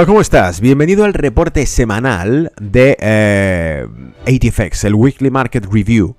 Hola, 0.00 0.06
¿cómo 0.06 0.22
estás? 0.22 0.62
Bienvenido 0.62 1.04
al 1.04 1.12
reporte 1.12 1.66
semanal 1.66 2.52
de 2.58 2.96
eh, 3.00 3.86
ATFX, 4.26 4.84
el 4.84 4.94
Weekly 4.94 5.30
Market 5.30 5.66
Review, 5.70 6.16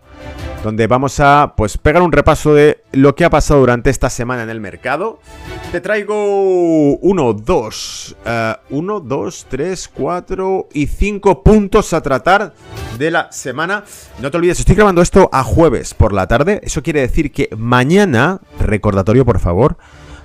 donde 0.63 0.85
vamos 0.85 1.19
a 1.19 1.55
pues 1.57 1.79
pegar 1.79 2.03
un 2.03 2.11
repaso 2.11 2.53
de 2.53 2.83
lo 2.91 3.15
que 3.15 3.25
ha 3.25 3.31
pasado 3.31 3.61
durante 3.61 3.89
esta 3.89 4.11
semana 4.11 4.43
en 4.43 4.51
el 4.51 4.61
mercado. 4.61 5.19
Te 5.71 5.81
traigo 5.81 6.93
uno, 6.97 7.33
dos, 7.33 8.15
eh, 8.23 8.53
uno, 8.69 8.99
dos, 8.99 9.47
tres, 9.49 9.87
cuatro 9.91 10.67
y 10.71 10.85
cinco 10.85 11.41
puntos 11.41 11.91
a 11.93 12.01
tratar 12.01 12.53
de 12.99 13.09
la 13.09 13.31
semana. 13.31 13.83
No 14.19 14.29
te 14.29 14.37
olvides, 14.37 14.59
estoy 14.59 14.75
grabando 14.75 15.01
esto 15.01 15.27
a 15.33 15.43
jueves 15.43 15.95
por 15.95 16.13
la 16.13 16.27
tarde. 16.27 16.61
Eso 16.61 16.83
quiere 16.83 17.01
decir 17.01 17.31
que 17.31 17.49
mañana, 17.57 18.41
recordatorio 18.59 19.25
por 19.25 19.39
favor, 19.39 19.77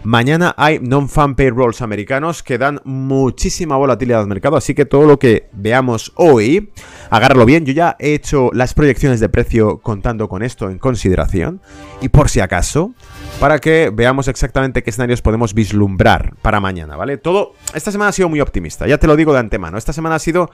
Mañana 0.06 0.55
hay 0.56 0.78
non-fan 0.78 1.34
payrolls 1.34 1.83
americanos 1.83 2.45
que 2.45 2.59
dan 2.59 2.78
muchísima 2.84 3.74
volatilidad 3.74 4.20
al 4.20 4.29
mercado, 4.29 4.56
así 4.56 4.73
que 4.73 4.84
todo 4.84 5.05
lo 5.05 5.19
que 5.19 5.51
veamos 5.51 6.12
hoy, 6.15 6.70
agárralo 7.10 7.45
bien. 7.45 7.66
Yo 7.66 7.73
ya 7.73 7.96
he 7.98 8.15
hecho 8.15 8.51
las 8.52 8.73
proyecciones 8.73 9.19
de 9.19 9.29
precio 9.29 9.79
contando 9.79 10.29
con 10.29 10.45
esto 10.45 10.70
en 10.70 10.79
consideración. 10.79 11.60
Y 12.01 12.10
por 12.10 12.29
si 12.29 12.38
acaso, 12.38 12.95
para 13.41 13.59
que 13.59 13.91
veamos 13.92 14.29
exactamente 14.29 14.84
qué 14.84 14.91
escenarios 14.91 15.23
podemos 15.23 15.55
vislumbrar 15.55 16.37
para 16.41 16.60
mañana, 16.60 16.95
¿vale? 16.95 17.16
Todo, 17.16 17.54
esta 17.74 17.91
semana 17.91 18.10
ha 18.10 18.12
sido 18.12 18.29
muy 18.29 18.41
optimista, 18.41 18.87
ya 18.87 18.98
te 18.98 19.09
lo 19.09 19.16
digo 19.16 19.32
de 19.32 19.41
antemano. 19.41 19.77
Esta 19.77 19.93
semana 19.93 20.15
ha 20.15 20.20
sido 20.20 20.52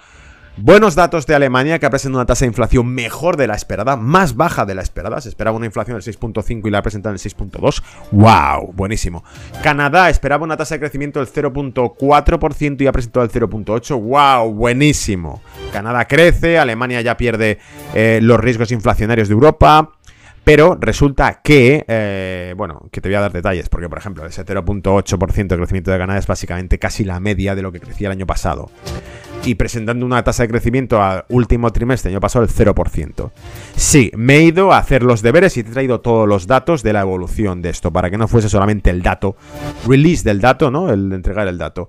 Buenos 0.59 0.95
datos 0.95 1.27
de 1.27 1.35
Alemania 1.35 1.79
que 1.79 1.87
ha 1.87 1.91
presentado 1.91 2.21
una 2.21 2.27
tasa 2.27 2.45
de 2.45 2.49
inflación 2.49 2.87
mejor 2.87 3.39
de 3.39 3.47
la 3.47 3.55
esperada, 3.55 3.97
más 3.97 4.37
baja 4.37 4.67
de 4.67 4.75
la 4.75 4.83
esperada. 4.83 5.19
Se 5.23 5.31
esperaba 5.31 5.57
una 5.57 5.65
inflación 5.65 5.99
del 5.99 6.05
6.5 6.05 6.69
y 6.69 6.71
la 6.71 6.79
ha 6.79 6.83
presentado 6.83 7.15
en 7.15 7.21
el 7.23 7.33
6.2. 7.33 7.83
¡Wow! 8.11 8.75
Buenísimo. 8.75 9.25
Canadá 9.63 10.11
esperaba 10.11 10.45
una 10.45 10.59
tasa 10.59 10.75
de 10.75 10.81
crecimiento 10.81 11.21
del 11.21 11.29
0.4% 11.33 12.83
y 12.83 12.87
ha 12.87 12.93
presentado 12.93 13.25
el 13.25 13.33
0.8. 13.33 13.99
¡Wow! 13.99 14.53
Buenísimo. 14.53 15.43
Canadá 15.73 16.05
crece, 16.07 16.59
Alemania 16.59 17.01
ya 17.01 17.17
pierde 17.17 17.59
eh, 17.95 18.21
los 18.23 18.39
riesgos 18.39 18.73
inflacionarios 18.73 19.29
de 19.29 19.35
Europa. 19.35 19.93
Pero 20.45 20.77
resulta 20.79 21.41
que, 21.43 21.85
eh, 21.87 22.53
bueno, 22.59 22.89
que 22.91 23.01
te 23.01 23.09
voy 23.09 23.15
a 23.15 23.21
dar 23.21 23.33
detalles, 23.33 23.69
porque 23.69 23.89
por 23.89 23.99
ejemplo, 23.99 24.27
ese 24.27 24.45
0.8% 24.45 25.47
de 25.47 25.57
crecimiento 25.57 25.93
de 25.93 25.99
Canadá 25.99 26.19
es 26.19 26.27
básicamente 26.27 26.79
casi 26.81 27.05
la 27.05 27.21
media 27.21 27.55
de 27.55 27.63
lo 27.63 27.71
que 27.71 27.81
crecía 27.81 28.09
el 28.09 28.13
año 28.13 28.27
pasado 28.27 28.69
y 29.45 29.55
presentando 29.55 30.07
una 30.07 30.23
tasa 30.23 30.45
de 30.45 30.49
crecimiento 30.49 31.03
al 31.03 31.25
último 31.29 31.73
trimestre, 31.73 32.11
año 32.11 32.21
pasado, 32.21 32.45
el 32.45 32.51
0%. 32.51 33.31
Sí, 33.77 34.11
me 34.17 34.37
he 34.37 34.43
ido 34.43 34.73
a 34.73 34.79
hacer 34.79 35.03
los 35.03 35.23
deberes 35.23 35.57
y 35.57 35.61
he 35.61 35.65
traído 35.65 36.01
todos 36.01 36.29
los 36.29 36.47
datos 36.47 36.83
de 36.83 36.93
la 36.93 37.01
evolución 37.01 37.63
de 37.63 37.71
esto, 37.71 37.93
para 37.93 38.11
que 38.11 38.19
no 38.19 38.29
fuese 38.29 38.49
solamente 38.49 38.91
el 38.91 39.03
dato, 39.03 39.37
release 39.87 40.23
del 40.25 40.41
dato, 40.41 40.71
¿no? 40.71 40.91
El 40.91 41.13
entregar 41.13 41.49
el 41.49 41.59
dato. 41.59 41.89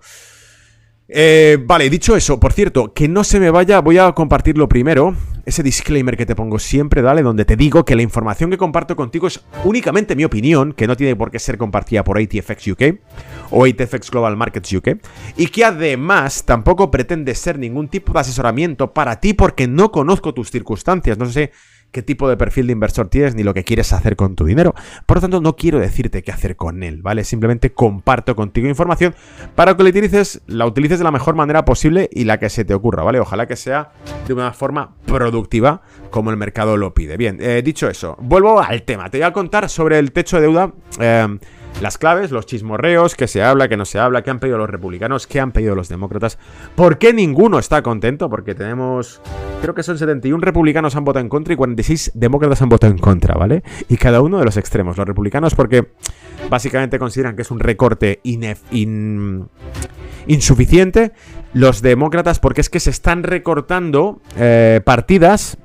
Eh, 1.09 1.57
vale, 1.65 1.89
dicho 1.89 2.15
eso, 2.15 2.39
por 2.39 2.53
cierto, 2.53 2.93
que 2.93 3.07
no 3.07 3.23
se 3.23 3.39
me 3.39 3.51
vaya, 3.51 3.79
voy 3.81 3.97
a 3.97 4.11
compartirlo 4.13 4.69
primero. 4.69 5.15
Ese 5.45 5.61
disclaimer 5.61 6.15
que 6.15 6.25
te 6.25 6.35
pongo 6.35 6.57
siempre, 6.57 7.01
¿vale? 7.01 7.21
Donde 7.21 7.43
te 7.43 7.57
digo 7.57 7.83
que 7.83 7.97
la 7.97 8.01
información 8.01 8.49
que 8.49 8.57
comparto 8.57 8.95
contigo 8.95 9.27
es 9.27 9.43
únicamente 9.65 10.15
mi 10.15 10.23
opinión, 10.23 10.71
que 10.71 10.87
no 10.87 10.95
tiene 10.95 11.17
por 11.17 11.31
qué 11.31 11.39
ser 11.39 11.57
compartida 11.57 12.05
por 12.05 12.17
ATFX 12.17 12.67
UK 12.67 12.81
o 13.51 13.65
ATFX 13.65 14.09
Global 14.09 14.37
Markets 14.37 14.71
UK, 14.71 14.89
y 15.35 15.47
que 15.47 15.65
además 15.65 16.45
tampoco 16.45 16.89
pretende 16.89 17.35
ser 17.35 17.59
ningún 17.59 17.89
tipo 17.89 18.13
de 18.13 18.21
asesoramiento 18.21 18.93
para 18.93 19.19
ti 19.19 19.33
porque 19.33 19.67
no 19.67 19.91
conozco 19.91 20.33
tus 20.33 20.49
circunstancias. 20.49 21.17
No 21.17 21.25
sé 21.25 21.51
qué 21.93 22.01
tipo 22.01 22.27
de 22.27 22.35
perfil 22.35 22.67
de 22.67 22.73
inversor 22.73 23.07
tienes 23.07 23.35
ni 23.35 23.43
lo 23.43 23.53
que 23.53 23.63
quieres 23.63 23.93
hacer 23.93 24.17
con 24.17 24.35
tu 24.35 24.43
dinero. 24.43 24.73
Por 25.05 25.17
lo 25.17 25.21
tanto, 25.21 25.39
no 25.39 25.55
quiero 25.55 25.79
decirte 25.79 26.23
qué 26.23 26.31
hacer 26.31 26.57
con 26.57 26.83
él, 26.83 27.01
¿vale? 27.01 27.23
Simplemente 27.23 27.71
comparto 27.71 28.35
contigo 28.35 28.67
información 28.67 29.15
para 29.55 29.77
que 29.77 29.83
la 29.83 29.89
utilices, 29.89 30.41
la 30.47 30.65
utilices 30.65 30.97
de 30.97 31.05
la 31.05 31.11
mejor 31.11 31.35
manera 31.35 31.63
posible 31.63 32.09
y 32.11 32.25
la 32.25 32.39
que 32.39 32.49
se 32.49 32.65
te 32.65 32.73
ocurra, 32.73 33.03
¿vale? 33.03 33.19
Ojalá 33.19 33.47
que 33.47 33.55
sea 33.55 33.91
de 34.27 34.33
una 34.33 34.51
forma 34.51 34.95
productiva 35.05 35.81
como 36.09 36.31
el 36.31 36.37
mercado 36.37 36.75
lo 36.75 36.93
pide. 36.93 37.15
Bien, 37.15 37.37
eh, 37.39 37.61
dicho 37.63 37.87
eso, 37.87 38.17
vuelvo 38.19 38.59
al 38.59 38.83
tema. 38.83 39.09
Te 39.09 39.19
voy 39.19 39.25
a 39.25 39.31
contar 39.31 39.69
sobre 39.69 39.99
el 39.99 40.11
techo 40.11 40.37
de 40.37 40.41
deuda. 40.41 40.73
Eh, 40.99 41.37
las 41.81 41.97
claves, 41.97 42.31
los 42.31 42.45
chismorreos, 42.45 43.15
qué 43.15 43.27
se 43.27 43.43
habla, 43.43 43.67
qué 43.67 43.77
no 43.77 43.85
se 43.85 43.99
habla, 43.99 44.21
qué 44.21 44.29
han 44.29 44.39
pedido 44.39 44.57
los 44.57 44.69
republicanos, 44.69 45.27
qué 45.27 45.39
han 45.39 45.51
pedido 45.51 45.75
los 45.75 45.89
demócratas, 45.89 46.37
por 46.75 46.97
qué 46.97 47.13
ninguno 47.13 47.59
está 47.59 47.81
contento, 47.81 48.29
porque 48.29 48.55
tenemos, 48.55 49.21
creo 49.61 49.73
que 49.73 49.83
son 49.83 49.97
71 49.97 50.43
republicanos 50.43 50.95
han 50.95 51.03
votado 51.03 51.21
en 51.21 51.29
contra 51.29 51.53
y 51.53 51.57
46 51.57 52.11
demócratas 52.13 52.61
han 52.61 52.69
votado 52.69 52.91
en 52.93 52.99
contra, 52.99 53.35
¿vale? 53.35 53.63
Y 53.89 53.97
cada 53.97 54.21
uno 54.21 54.39
de 54.39 54.45
los 54.45 54.57
extremos, 54.57 54.97
los 54.97 55.07
republicanos 55.07 55.55
porque 55.55 55.91
básicamente 56.49 56.99
consideran 56.99 57.35
que 57.35 57.41
es 57.41 57.51
un 57.51 57.59
recorte 57.59 58.21
insuficiente, 60.27 61.11
los 61.53 61.81
demócratas 61.81 62.39
porque 62.39 62.61
es 62.61 62.69
que 62.69 62.79
se 62.79 62.89
están 62.89 63.23
recortando 63.23 64.21
eh, 64.37 64.81
partidas 64.83 65.57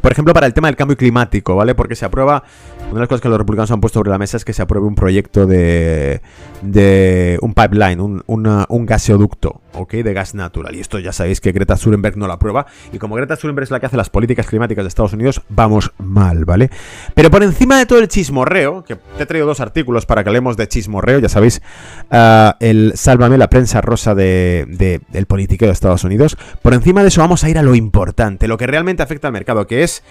por 0.00 0.12
ejemplo, 0.12 0.32
para 0.32 0.46
el 0.46 0.54
tema 0.54 0.68
del 0.68 0.76
cambio 0.76 0.96
climático, 0.96 1.56
¿vale? 1.56 1.74
Porque 1.74 1.94
se 1.94 2.04
aprueba 2.04 2.42
una 2.90 2.96
de 2.96 3.00
las 3.00 3.08
cosas 3.08 3.20
que 3.20 3.28
los 3.28 3.38
republicanos 3.38 3.70
han 3.70 3.80
puesto 3.80 4.00
sobre 4.00 4.10
la 4.10 4.18
mesa 4.18 4.36
es 4.36 4.44
que 4.44 4.52
se 4.52 4.62
apruebe 4.62 4.86
un 4.86 4.96
proyecto 4.96 5.46
de, 5.46 6.20
de 6.62 7.38
un 7.40 7.54
pipeline, 7.54 8.00
un, 8.00 8.22
un 8.26 8.86
gaseoducto, 8.86 9.60
¿ok? 9.80 9.94
De 9.94 10.12
gas 10.12 10.34
natural. 10.34 10.74
Y 10.76 10.80
esto 10.80 10.98
ya 10.98 11.12
sabéis 11.12 11.40
que 11.40 11.52
Greta 11.52 11.76
Thunberg 11.76 12.16
no 12.16 12.26
lo 12.26 12.32
aprueba. 12.32 12.66
Y 12.92 12.98
como 12.98 13.14
Greta 13.16 13.36
Thunberg 13.36 13.64
es 13.64 13.70
la 13.70 13.80
que 13.80 13.86
hace 13.86 13.96
las 13.96 14.10
políticas 14.10 14.46
climáticas 14.46 14.84
de 14.84 14.88
Estados 14.88 15.12
Unidos, 15.12 15.42
vamos 15.48 15.92
mal, 15.98 16.44
¿vale? 16.44 16.70
Pero 17.14 17.30
por 17.30 17.42
encima 17.42 17.78
de 17.78 17.86
todo 17.86 17.98
el 17.98 18.08
chismorreo, 18.08 18.84
que 18.84 18.96
te 18.96 19.22
he 19.22 19.26
traído 19.26 19.46
dos 19.46 19.60
artículos 19.60 20.06
para 20.06 20.22
que 20.22 20.30
hablemos 20.30 20.56
de 20.56 20.68
chismorreo, 20.68 21.18
ya 21.18 21.28
sabéis, 21.28 21.62
uh, 22.10 22.52
el 22.60 22.92
Sálvame, 22.94 23.38
la 23.38 23.48
prensa 23.48 23.80
rosa 23.80 24.14
de, 24.14 24.66
de, 24.68 25.00
del 25.08 25.26
político 25.26 25.66
de 25.66 25.72
Estados 25.72 26.04
Unidos. 26.04 26.36
Por 26.62 26.74
encima 26.74 27.02
de 27.02 27.08
eso 27.08 27.20
vamos 27.20 27.44
a 27.44 27.50
ir 27.50 27.58
a 27.58 27.62
lo 27.62 27.74
importante, 27.74 28.48
lo 28.48 28.56
que 28.56 28.66
realmente 28.66 29.02
afecta 29.02 29.28
al 29.28 29.32
mercado, 29.32 29.66
que 29.66 29.82
es 29.82 30.02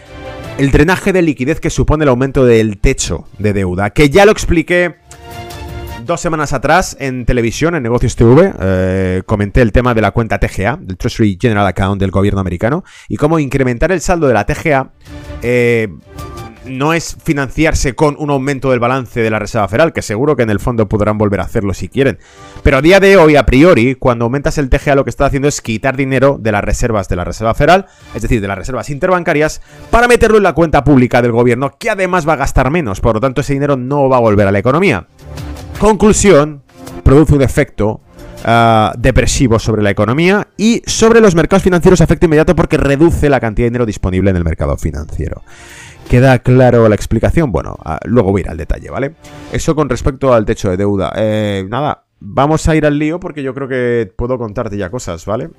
el 0.57 0.71
drenaje 0.71 1.13
de 1.13 1.21
liquidez 1.21 1.59
que 1.59 1.69
supone 1.69 2.03
el 2.03 2.09
aumento 2.09 2.45
del 2.45 2.77
techo 2.79 3.27
de 3.37 3.53
deuda, 3.53 3.91
que 3.91 4.09
ya 4.09 4.25
lo 4.25 4.31
expliqué 4.31 4.95
dos 6.09 6.19
semanas 6.21 6.53
atrás 6.53 6.97
en 6.99 7.23
televisión, 7.23 7.75
en 7.75 7.83
Negocios 7.83 8.15
TV, 8.15 8.51
eh, 8.59 9.21
comenté 9.27 9.61
el 9.61 9.71
tema 9.71 9.93
de 9.93 10.01
la 10.01 10.09
cuenta 10.09 10.39
TGA, 10.39 10.79
del 10.81 10.97
Treasury 10.97 11.37
General 11.39 11.67
Account 11.67 12.01
del 12.01 12.09
gobierno 12.09 12.41
americano, 12.41 12.83
y 13.07 13.15
cómo 13.15 13.37
incrementar 13.37 13.91
el 13.91 14.01
saldo 14.01 14.27
de 14.27 14.33
la 14.33 14.43
TGA 14.43 14.89
eh, 15.43 15.87
no 16.65 16.93
es 16.93 17.15
financiarse 17.23 17.93
con 17.93 18.15
un 18.17 18.31
aumento 18.31 18.71
del 18.71 18.79
balance 18.79 19.21
de 19.21 19.29
la 19.29 19.37
Reserva 19.37 19.67
Federal, 19.67 19.93
que 19.93 20.01
seguro 20.01 20.35
que 20.35 20.41
en 20.41 20.49
el 20.49 20.59
fondo 20.59 20.89
podrán 20.89 21.19
volver 21.19 21.41
a 21.41 21.43
hacerlo 21.43 21.75
si 21.75 21.89
quieren. 21.89 22.17
Pero 22.63 22.77
a 22.77 22.81
día 22.81 22.99
de 22.99 23.15
hoy, 23.15 23.35
a 23.35 23.45
priori, 23.45 23.93
cuando 23.93 24.25
aumentas 24.25 24.57
el 24.57 24.69
TGA, 24.69 24.95
lo 24.95 25.03
que 25.03 25.11
está 25.11 25.27
haciendo 25.27 25.47
es 25.47 25.61
quitar 25.61 25.95
dinero 25.95 26.37
de 26.39 26.51
las 26.51 26.63
reservas 26.63 27.07
de 27.07 27.17
la 27.17 27.23
Reserva 27.23 27.53
Federal, 27.53 27.85
es 28.15 28.23
decir, 28.23 28.41
de 28.41 28.47
las 28.47 28.57
reservas 28.57 28.89
interbancarias, 28.89 29.61
para 29.91 30.07
meterlo 30.07 30.37
en 30.37 30.43
la 30.43 30.53
cuenta 30.53 30.83
pública 30.83 31.21
del 31.21 31.33
gobierno, 31.33 31.77
que 31.77 31.91
además 31.91 32.27
va 32.27 32.33
a 32.33 32.37
gastar 32.37 32.71
menos. 32.71 32.99
Por 32.99 33.13
lo 33.13 33.21
tanto, 33.21 33.41
ese 33.41 33.53
dinero 33.53 33.77
no 33.77 34.09
va 34.09 34.17
a 34.17 34.21
volver 34.21 34.47
a 34.47 34.51
la 34.51 34.57
economía. 34.57 35.05
Conclusión, 35.79 36.61
produce 37.03 37.35
un 37.35 37.41
efecto 37.41 38.01
Uh, 38.41 38.97
depresivo 38.97 39.59
sobre 39.59 39.83
la 39.83 39.89
economía 39.89 40.47
y 40.55 40.81
sobre 40.85 41.19
los 41.19 41.35
mercados 41.35 41.61
financieros 41.61 41.99
efecto 41.99 42.25
inmediato 42.25 42.55
porque 42.55 42.77
reduce 42.77 43.29
la 43.29 43.41
cantidad 43.41 43.65
de 43.65 43.71
dinero 43.71 43.85
disponible 43.85 44.29
en 44.29 44.37
el 44.37 44.45
mercado 44.45 44.77
financiero. 44.77 45.43
¿Queda 46.09 46.39
claro 46.39 46.87
la 46.87 46.95
explicación? 46.95 47.51
Bueno, 47.51 47.75
ah, 47.83 47.99
luego 48.05 48.31
voy 48.31 48.39
a 48.39 48.45
ir 48.45 48.49
al 48.49 48.57
detalle, 48.57 48.89
¿vale? 48.89 49.15
Eso 49.51 49.75
con 49.75 49.89
respecto 49.89 50.33
al 50.33 50.45
techo 50.45 50.69
de 50.69 50.77
deuda. 50.77 51.11
Eh, 51.17 51.65
nada, 51.67 52.05
vamos 52.21 52.65
a 52.69 52.77
ir 52.77 52.85
al 52.85 52.97
lío 52.97 53.19
porque 53.19 53.43
yo 53.43 53.53
creo 53.53 53.67
que 53.67 54.09
puedo 54.15 54.37
contarte 54.37 54.77
ya 54.77 54.89
cosas, 54.89 55.25
¿vale? 55.25 55.49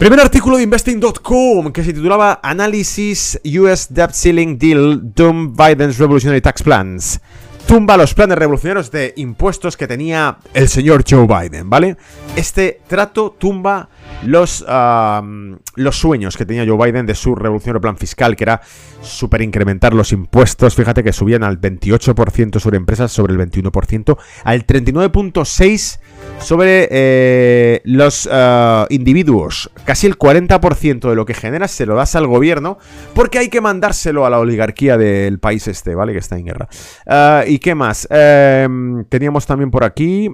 Primer 0.00 0.18
artículo 0.18 0.56
de 0.56 0.64
investing.com 0.64 1.72
que 1.72 1.84
se 1.84 1.92
titulaba 1.92 2.40
Análisis 2.42 3.40
US 3.60 3.94
Debt 3.94 4.10
Ceiling 4.12 4.58
Deal 4.58 5.14
Doom 5.14 5.54
Biden's 5.54 5.98
Revolutionary 5.98 6.40
Tax 6.40 6.64
Plans. 6.64 7.20
Tumba 7.66 7.96
los 7.96 8.14
planes 8.14 8.38
revolucionarios 8.38 8.90
de 8.90 9.14
impuestos 9.16 9.76
que 9.76 9.86
tenía 9.86 10.36
el 10.52 10.68
señor 10.68 11.02
Joe 11.08 11.26
Biden, 11.26 11.70
¿vale? 11.70 11.96
Este 12.36 12.82
trato 12.86 13.34
tumba 13.38 13.88
los, 14.22 14.64
los 15.74 15.96
sueños 15.96 16.36
que 16.36 16.44
tenía 16.44 16.66
Joe 16.66 16.86
Biden 16.86 17.06
de 17.06 17.14
su 17.14 17.34
revolucionario 17.34 17.80
plan 17.80 17.96
fiscal, 17.96 18.36
que 18.36 18.44
era 18.44 18.60
super 19.00 19.40
incrementar 19.40 19.94
los 19.94 20.12
impuestos. 20.12 20.74
Fíjate 20.74 21.02
que 21.02 21.12
subían 21.12 21.42
al 21.42 21.60
28% 21.60 22.60
sobre 22.60 22.76
empresas, 22.76 23.10
sobre 23.10 23.32
el 23.32 23.40
21%, 23.40 24.18
al 24.44 24.66
39.6% 24.66 25.98
sobre 26.44 26.88
eh, 26.90 27.80
los 27.84 28.28
ah, 28.30 28.86
individuos. 28.90 29.70
Casi 29.84 30.06
el 30.06 30.18
40% 30.18 31.08
de 31.08 31.16
lo 31.16 31.24
que 31.24 31.34
generas 31.34 31.70
se 31.70 31.86
lo 31.86 31.94
das 31.96 32.14
al 32.14 32.26
gobierno, 32.26 32.78
porque 33.14 33.38
hay 33.38 33.48
que 33.48 33.60
mandárselo 33.60 34.26
a 34.26 34.30
la 34.30 34.38
oligarquía 34.38 34.96
del 34.96 35.38
país 35.38 35.66
este, 35.68 35.94
¿vale? 35.94 36.12
Que 36.12 36.18
está 36.18 36.38
en 36.38 36.44
guerra. 36.44 36.68
Ah, 37.06 37.44
¿Y 37.46 37.58
qué 37.58 37.74
más? 37.74 38.06
Em, 38.10 39.04
teníamos 39.06 39.46
también 39.46 39.70
por 39.70 39.84
aquí 39.84 40.30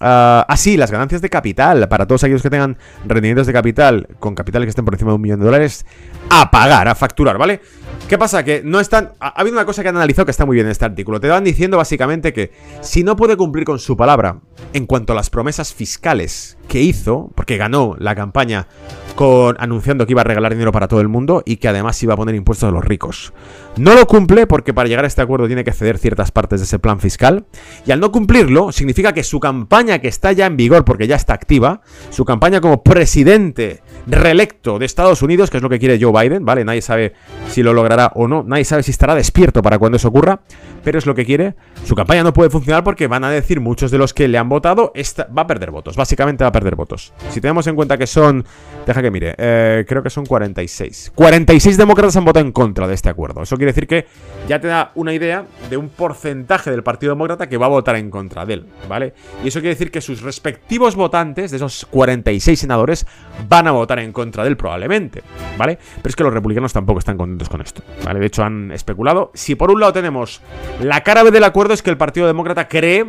ah, 0.00 0.44
ah, 0.48 0.56
sí, 0.56 0.76
las 0.76 0.90
ganancias 0.90 1.22
de 1.22 1.30
capital. 1.30 1.88
Para 1.88 2.06
todos 2.06 2.24
aquellos 2.24 2.42
que 2.42 2.50
tengan 2.50 2.76
rendimientos 3.06 3.46
de 3.46 3.52
capital 3.52 4.08
con 4.18 4.34
capital 4.34 4.62
que 4.62 4.70
estén 4.70 4.84
por 4.84 4.94
encima 4.94 5.10
de 5.10 5.16
un 5.16 5.22
millón 5.22 5.40
de 5.40 5.46
dólares, 5.46 5.86
a 6.30 6.50
pagar, 6.50 6.88
a 6.88 6.94
facturar, 6.94 7.38
¿vale? 7.38 7.60
¿Qué 8.08 8.18
pasa? 8.18 8.44
Que 8.44 8.62
no 8.64 8.80
están. 8.80 9.12
Ha, 9.20 9.28
habido 9.40 9.56
una 9.56 9.64
cosa 9.64 9.82
que 9.82 9.88
han 9.88 9.96
analizado 9.96 10.26
que 10.26 10.30
está 10.30 10.46
muy 10.46 10.54
bien 10.54 10.66
en 10.66 10.72
este 10.72 10.84
artículo. 10.84 11.20
Te 11.20 11.28
van 11.28 11.44
diciendo 11.44 11.76
básicamente 11.76 12.32
que 12.32 12.52
si 12.80 13.02
no 13.02 13.16
puede 13.16 13.36
cumplir 13.36 13.64
con 13.64 13.78
su 13.78 13.96
palabra 13.96 14.40
en 14.72 14.86
cuanto 14.86 15.12
a 15.12 15.16
las 15.16 15.30
promesas 15.30 15.74
fiscales 15.74 16.56
que 16.68 16.80
hizo, 16.80 17.30
porque 17.34 17.56
ganó 17.56 17.96
la 17.98 18.14
campaña 18.14 18.68
con 19.16 19.56
anunciando 19.58 20.06
que 20.06 20.12
iba 20.12 20.20
a 20.20 20.24
regalar 20.24 20.52
dinero 20.52 20.70
para 20.70 20.86
todo 20.86 21.00
el 21.00 21.08
mundo 21.08 21.42
y 21.44 21.56
que 21.56 21.68
además 21.68 22.00
iba 22.02 22.14
a 22.14 22.16
poner 22.16 22.34
impuestos 22.34 22.68
a 22.68 22.70
los 22.70 22.84
ricos. 22.84 23.32
No 23.76 23.94
lo 23.94 24.06
cumple 24.06 24.46
porque 24.46 24.72
para 24.72 24.88
llegar 24.88 25.04
a 25.04 25.08
este 25.08 25.22
acuerdo 25.22 25.46
tiene 25.46 25.64
que 25.64 25.72
ceder 25.72 25.98
ciertas 25.98 26.30
partes 26.30 26.60
de 26.60 26.64
ese 26.64 26.78
plan 26.78 27.00
fiscal 27.00 27.46
y 27.86 27.90
al 27.92 28.00
no 28.00 28.12
cumplirlo 28.12 28.72
significa 28.72 29.12
que 29.12 29.24
su 29.24 29.40
campaña 29.40 29.98
que 29.98 30.08
está 30.08 30.32
ya 30.32 30.46
en 30.46 30.56
vigor 30.56 30.84
porque 30.84 31.06
ya 31.06 31.16
está 31.16 31.34
activa, 31.34 31.80
su 32.10 32.24
campaña 32.24 32.60
como 32.60 32.82
presidente 32.82 33.82
reelecto 34.06 34.78
de 34.78 34.86
Estados 34.86 35.22
Unidos, 35.22 35.50
que 35.50 35.56
es 35.56 35.62
lo 35.62 35.70
que 35.70 35.78
quiere 35.78 35.98
Joe 36.00 36.12
Biden, 36.12 36.44
¿vale? 36.44 36.64
Nadie 36.64 36.82
sabe 36.82 37.14
si 37.48 37.62
lo 37.62 37.72
logrará 37.72 38.12
o 38.14 38.28
no, 38.28 38.44
nadie 38.46 38.64
sabe 38.64 38.82
si 38.82 38.90
estará 38.90 39.14
despierto 39.14 39.62
para 39.62 39.78
cuando 39.78 39.96
eso 39.96 40.08
ocurra, 40.08 40.40
pero 40.86 41.00
es 41.00 41.06
lo 41.06 41.16
que 41.16 41.26
quiere. 41.26 41.56
Su 41.82 41.96
campaña 41.96 42.22
no 42.22 42.32
puede 42.32 42.48
funcionar 42.48 42.84
porque 42.84 43.08
van 43.08 43.24
a 43.24 43.30
decir 43.30 43.60
muchos 43.60 43.90
de 43.90 43.98
los 43.98 44.14
que 44.14 44.28
le 44.28 44.38
han 44.38 44.48
votado, 44.48 44.92
va 45.36 45.42
a 45.42 45.46
perder 45.48 45.72
votos, 45.72 45.96
básicamente 45.96 46.44
va 46.44 46.48
a 46.50 46.52
perder 46.52 46.76
votos. 46.76 47.12
Si 47.30 47.40
tenemos 47.40 47.66
en 47.66 47.74
cuenta 47.74 47.98
que 47.98 48.06
son, 48.06 48.44
deja 48.86 49.02
que 49.02 49.10
mire, 49.10 49.34
eh, 49.36 49.84
creo 49.88 50.04
que 50.04 50.10
son 50.10 50.24
46. 50.24 51.10
46 51.12 51.76
demócratas 51.76 52.16
han 52.16 52.24
votado 52.24 52.46
en 52.46 52.52
contra 52.52 52.86
de 52.86 52.94
este 52.94 53.08
acuerdo. 53.08 53.42
Eso 53.42 53.56
quiere 53.56 53.72
decir 53.72 53.88
que 53.88 54.06
ya 54.46 54.60
te 54.60 54.68
da 54.68 54.92
una 54.94 55.12
idea 55.12 55.44
de 55.68 55.76
un 55.76 55.88
porcentaje 55.88 56.70
del 56.70 56.84
Partido 56.84 57.14
Demócrata 57.14 57.48
que 57.48 57.56
va 57.56 57.66
a 57.66 57.70
votar 57.70 57.96
en 57.96 58.08
contra 58.08 58.46
de 58.46 58.54
él, 58.54 58.66
¿vale? 58.88 59.12
Y 59.42 59.48
eso 59.48 59.58
quiere 59.58 59.74
decir 59.74 59.90
que 59.90 60.00
sus 60.00 60.22
respectivos 60.22 60.94
votantes, 60.94 61.50
de 61.50 61.56
esos 61.56 61.84
46 61.90 62.60
senadores, 62.60 63.08
van 63.48 63.66
a 63.66 63.72
votar 63.72 63.98
en 63.98 64.12
contra 64.12 64.44
de 64.44 64.50
él 64.50 64.56
probablemente, 64.56 65.24
¿vale? 65.58 65.80
Pero 65.96 66.08
es 66.08 66.14
que 66.14 66.22
los 66.22 66.32
republicanos 66.32 66.72
tampoco 66.72 67.00
están 67.00 67.16
contentos 67.16 67.48
con 67.48 67.60
esto, 67.60 67.82
¿vale? 68.04 68.20
De 68.20 68.26
hecho 68.26 68.44
han 68.44 68.70
especulado. 68.70 69.32
Si 69.34 69.56
por 69.56 69.72
un 69.72 69.80
lado 69.80 69.92
tenemos 69.92 70.40
la 70.80 71.02
cara 71.02 71.22
B 71.22 71.30
del 71.30 71.44
acuerdo 71.44 71.74
es 71.74 71.82
que 71.82 71.90
el 71.90 71.96
Partido 71.96 72.26
Demócrata 72.26 72.68
cree 72.68 73.06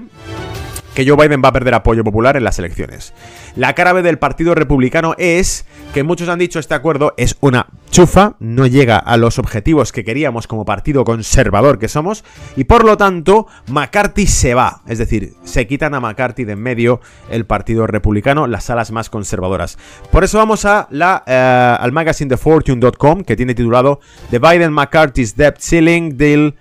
que 0.97 1.07
Joe 1.07 1.15
Biden 1.15 1.43
va 1.45 1.49
a 1.49 1.53
perder 1.53 1.75
apoyo 1.75 2.03
popular 2.03 2.37
en 2.37 2.43
las 2.43 2.57
elecciones. 2.57 3.13
La 3.55 3.75
cara 3.75 3.93
B 3.93 4.01
del 4.01 4.17
Partido 4.17 4.55
Republicano 4.55 5.13
es 5.19 5.63
que 5.93 6.01
muchos 6.01 6.27
han 6.27 6.39
dicho 6.39 6.57
este 6.57 6.73
acuerdo 6.73 7.13
es 7.17 7.37
una 7.39 7.67
chufa, 7.91 8.35
no 8.39 8.65
llega 8.65 8.97
a 8.97 9.15
los 9.17 9.37
objetivos 9.37 9.91
que 9.91 10.03
queríamos 10.03 10.47
como 10.47 10.65
partido 10.65 11.03
conservador 11.03 11.77
que 11.77 11.87
somos, 11.87 12.23
y 12.55 12.63
por 12.63 12.83
lo 12.83 12.97
tanto 12.97 13.45
McCarthy 13.67 14.25
se 14.25 14.55
va, 14.55 14.81
es 14.87 14.97
decir, 14.97 15.33
se 15.43 15.67
quitan 15.67 15.93
a 15.93 15.99
McCarthy 15.99 16.45
de 16.45 16.53
en 16.53 16.61
medio 16.63 16.99
el 17.29 17.45
Partido 17.45 17.85
Republicano, 17.85 18.47
las 18.47 18.71
alas 18.71 18.91
más 18.91 19.11
conservadoras. 19.11 19.77
Por 20.11 20.23
eso 20.23 20.39
vamos 20.39 20.65
a 20.65 20.87
la, 20.89 21.23
eh, 21.27 21.77
al 21.79 21.91
magazine 21.91 22.29
de 22.29 22.37
Fortune.com 22.37 23.23
que 23.23 23.35
tiene 23.35 23.53
titulado 23.53 23.99
The 24.31 24.39
Biden-McCarthy's 24.39 25.35
Debt 25.35 25.57
Ceiling 25.59 26.17
Deal 26.17 26.55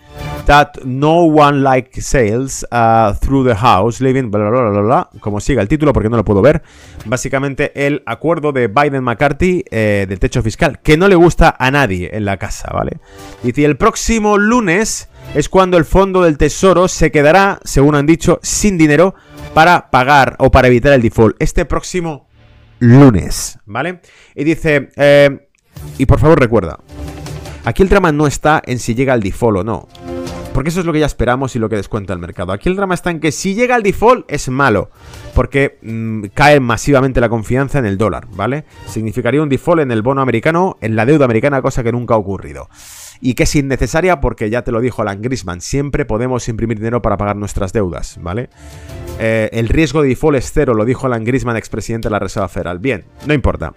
that 0.46 0.84
no 0.84 1.24
one 1.24 1.62
like 1.62 2.00
sales 2.00 2.64
uh, 2.70 3.12
through 3.14 3.46
the 3.46 3.54
house, 3.54 4.00
living, 4.00 4.30
bla, 4.30 4.48
bla, 4.48 4.70
bla, 4.70 4.80
bla, 4.80 5.10
como 5.20 5.40
siga 5.40 5.60
el 5.60 5.68
título 5.68 5.92
porque 5.92 6.08
no 6.08 6.16
lo 6.16 6.24
puedo 6.24 6.40
ver. 6.40 6.62
Básicamente 7.04 7.72
el 7.86 8.02
acuerdo 8.06 8.52
de 8.52 8.68
Biden-McCarthy 8.68 9.64
eh, 9.70 10.06
del 10.08 10.18
techo 10.18 10.42
fiscal, 10.42 10.80
que 10.80 10.96
no 10.96 11.08
le 11.08 11.16
gusta 11.16 11.54
a 11.58 11.70
nadie 11.70 12.10
en 12.12 12.24
la 12.24 12.36
casa, 12.38 12.70
¿vale? 12.72 12.98
Y 13.42 13.62
el 13.62 13.76
próximo 13.76 14.38
lunes 14.38 15.08
es 15.34 15.48
cuando 15.48 15.76
el 15.76 15.84
fondo 15.84 16.22
del 16.22 16.38
tesoro 16.38 16.88
se 16.88 17.10
quedará, 17.10 17.58
según 17.64 17.96
han 17.96 18.06
dicho, 18.06 18.38
sin 18.42 18.78
dinero 18.78 19.14
para 19.52 19.90
pagar 19.90 20.36
o 20.38 20.50
para 20.50 20.68
evitar 20.68 20.92
el 20.92 21.02
default. 21.02 21.36
Este 21.40 21.64
próximo 21.64 22.28
lunes, 22.78 23.58
¿vale? 23.66 24.00
Y 24.34 24.44
dice, 24.44 24.90
eh, 24.96 25.48
y 25.98 26.06
por 26.06 26.20
favor 26.20 26.38
recuerda, 26.38 26.78
aquí 27.64 27.82
el 27.82 27.88
drama 27.88 28.12
no 28.12 28.26
está 28.26 28.62
en 28.64 28.78
si 28.78 28.94
llega 28.94 29.14
el 29.14 29.22
default 29.22 29.58
o 29.58 29.64
no. 29.64 30.15
Porque 30.56 30.70
eso 30.70 30.80
es 30.80 30.86
lo 30.86 30.94
que 30.94 31.00
ya 31.00 31.04
esperamos 31.04 31.54
y 31.54 31.58
lo 31.58 31.68
que 31.68 31.76
descuenta 31.76 32.14
el 32.14 32.18
mercado. 32.18 32.50
Aquí 32.50 32.70
el 32.70 32.76
drama 32.76 32.94
está 32.94 33.10
en 33.10 33.20
que 33.20 33.30
si 33.30 33.54
llega 33.54 33.76
el 33.76 33.82
default 33.82 34.24
es 34.26 34.48
malo. 34.48 34.88
Porque 35.34 35.76
mm, 35.82 36.28
cae 36.32 36.60
masivamente 36.60 37.20
la 37.20 37.28
confianza 37.28 37.78
en 37.78 37.84
el 37.84 37.98
dólar, 37.98 38.26
¿vale? 38.30 38.64
Significaría 38.86 39.42
un 39.42 39.50
default 39.50 39.82
en 39.82 39.90
el 39.90 40.00
bono 40.00 40.22
americano, 40.22 40.78
en 40.80 40.96
la 40.96 41.04
deuda 41.04 41.26
americana, 41.26 41.60
cosa 41.60 41.84
que 41.84 41.92
nunca 41.92 42.14
ha 42.14 42.16
ocurrido 42.16 42.70
y 43.20 43.34
que 43.34 43.42
es 43.42 43.54
innecesaria 43.54 44.20
porque 44.20 44.48
ya 44.48 44.62
te 44.62 44.72
lo 44.72 44.80
dijo 44.80 45.02
Alan 45.02 45.20
Grisman, 45.20 45.60
siempre 45.60 46.06
podemos 46.06 46.48
imprimir 46.48 46.78
dinero 46.78 47.02
para 47.02 47.16
pagar 47.16 47.36
nuestras 47.36 47.72
deudas, 47.72 48.18
¿vale? 48.22 48.48
Eh, 49.18 49.48
el 49.52 49.68
riesgo 49.68 50.02
de 50.02 50.08
default 50.08 50.36
es 50.36 50.50
cero, 50.52 50.74
lo 50.74 50.84
dijo 50.84 51.06
Alan 51.06 51.24
Grisman, 51.24 51.56
expresidente 51.56 52.08
de 52.08 52.12
la 52.12 52.18
Reserva 52.18 52.48
Federal. 52.48 52.78
Bien, 52.78 53.04
no 53.26 53.34
importa. 53.34 53.74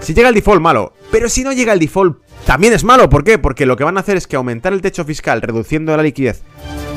Si 0.00 0.14
llega 0.14 0.28
el 0.28 0.34
default, 0.34 0.60
malo. 0.60 0.92
Pero 1.10 1.28
si 1.28 1.42
no 1.42 1.52
llega 1.52 1.72
el 1.72 1.80
default, 1.80 2.18
también 2.46 2.72
es 2.72 2.84
malo. 2.84 3.08
¿Por 3.08 3.24
qué? 3.24 3.38
Porque 3.38 3.66
lo 3.66 3.76
que 3.76 3.84
van 3.84 3.96
a 3.96 4.00
hacer 4.00 4.16
es 4.16 4.26
que 4.26 4.36
aumentar 4.36 4.72
el 4.72 4.80
techo 4.80 5.04
fiscal, 5.04 5.42
reduciendo 5.42 5.96
la 5.96 6.02
liquidez 6.02 6.42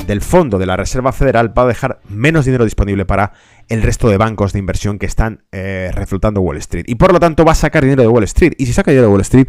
del 0.05 0.21
fondo 0.21 0.57
de 0.57 0.65
la 0.65 0.77
Reserva 0.77 1.11
Federal, 1.11 1.57
va 1.57 1.63
a 1.63 1.67
dejar 1.67 2.01
menos 2.09 2.45
dinero 2.45 2.65
disponible 2.65 3.05
para 3.05 3.33
el 3.67 3.81
resto 3.81 4.09
de 4.09 4.17
bancos 4.17 4.53
de 4.53 4.59
inversión 4.59 4.97
que 4.97 5.05
están 5.05 5.43
eh, 5.51 5.91
reflotando 5.93 6.41
Wall 6.41 6.57
Street. 6.57 6.85
Y 6.87 6.95
por 6.95 7.13
lo 7.13 7.19
tanto 7.19 7.45
va 7.45 7.53
a 7.53 7.55
sacar 7.55 7.83
dinero 7.83 8.03
de 8.03 8.07
Wall 8.07 8.23
Street. 8.23 8.53
Y 8.57 8.65
si 8.65 8.73
saca 8.73 8.91
dinero 8.91 9.07
de 9.07 9.13
Wall 9.13 9.21
Street, 9.21 9.47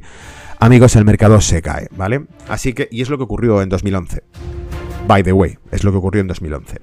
amigos, 0.59 0.97
el 0.97 1.05
mercado 1.05 1.41
se 1.41 1.61
cae, 1.63 1.89
¿vale? 1.97 2.27
Así 2.49 2.73
que, 2.73 2.89
y 2.91 3.03
es 3.03 3.11
lo 3.11 3.19
que 3.19 3.25
ocurrió 3.25 3.63
en 3.63 3.69
2011. 3.69 4.23
By 5.07 5.23
the 5.23 5.33
way, 5.33 5.59
es 5.73 5.83
lo 5.85 5.91
que 5.93 5.99
ocurrió 5.99 6.21
en 6.21 6.29
2011. 6.29 6.79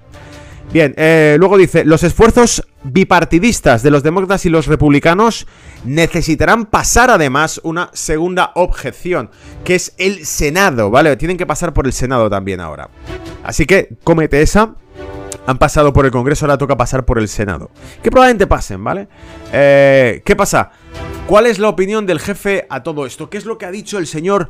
Bien, 0.71 0.93
eh, 0.97 1.37
luego 1.39 1.57
dice, 1.57 1.85
los 1.85 2.03
esfuerzos 2.03 2.67
bipartidistas 2.83 3.83
de 3.83 3.91
los 3.91 4.03
demócratas 4.03 4.45
y 4.45 4.49
los 4.49 4.67
republicanos 4.67 5.47
necesitarán 5.85 6.65
pasar 6.65 7.09
además 7.09 7.61
una 7.63 7.89
segunda 7.93 8.51
objeción, 8.55 9.29
que 9.63 9.75
es 9.75 9.93
el 9.97 10.25
Senado, 10.25 10.89
¿vale? 10.91 11.15
Tienen 11.15 11.37
que 11.37 11.45
pasar 11.45 11.73
por 11.73 11.85
el 11.85 11.93
Senado 11.93 12.29
también 12.29 12.59
ahora. 12.59 12.89
Así 13.43 13.65
que 13.65 13.95
cómete 14.03 14.41
esa. 14.41 14.75
Han 15.45 15.57
pasado 15.57 15.93
por 15.93 16.05
el 16.05 16.11
Congreso, 16.11 16.45
ahora 16.45 16.57
toca 16.57 16.75
pasar 16.75 17.05
por 17.05 17.19
el 17.19 17.29
Senado. 17.29 17.71
Que 18.03 18.11
probablemente 18.11 18.47
pasen, 18.47 18.83
¿vale? 18.83 19.07
Eh, 19.53 20.21
¿Qué 20.25 20.35
pasa? 20.35 20.71
¿Cuál 21.25 21.45
es 21.45 21.59
la 21.59 21.69
opinión 21.69 22.05
del 22.05 22.19
jefe 22.19 22.67
a 22.69 22.83
todo 22.83 23.05
esto? 23.05 23.29
¿Qué 23.29 23.37
es 23.37 23.45
lo 23.45 23.57
que 23.57 23.65
ha 23.65 23.71
dicho 23.71 23.97
el 23.97 24.07
señor 24.07 24.49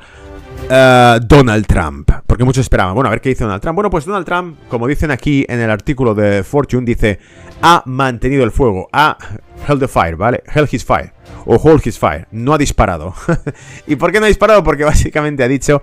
eh, 0.69 1.19
Donald 1.23 1.65
Trump? 1.65 2.11
Porque 2.25 2.43
muchos 2.43 2.61
esperaban, 2.61 2.93
bueno, 2.93 3.07
a 3.07 3.11
ver 3.11 3.21
qué 3.21 3.29
dice 3.29 3.43
Donald 3.43 3.61
Trump. 3.61 3.75
Bueno, 3.75 3.89
pues 3.89 4.05
Donald 4.05 4.25
Trump, 4.25 4.57
como 4.69 4.87
dicen 4.87 5.11
aquí 5.11 5.45
en 5.47 5.59
el 5.59 5.69
artículo 5.69 6.13
de 6.13 6.43
Fortune, 6.43 6.85
dice, 6.85 7.19
ha 7.61 7.83
mantenido 7.85 8.43
el 8.43 8.51
fuego, 8.51 8.89
ha 8.91 9.17
held 9.67 9.79
the 9.79 9.87
fire, 9.87 10.15
¿vale? 10.15 10.43
Held 10.53 10.69
his 10.71 10.85
fire, 10.85 11.13
o 11.45 11.55
hold 11.55 11.85
his 11.85 11.97
fire, 11.97 12.27
no 12.31 12.53
ha 12.53 12.57
disparado. 12.57 13.13
¿Y 13.87 13.95
por 13.95 14.11
qué 14.11 14.19
no 14.19 14.25
ha 14.25 14.29
disparado? 14.29 14.63
Porque 14.63 14.83
básicamente 14.83 15.43
ha 15.43 15.47
dicho, 15.47 15.81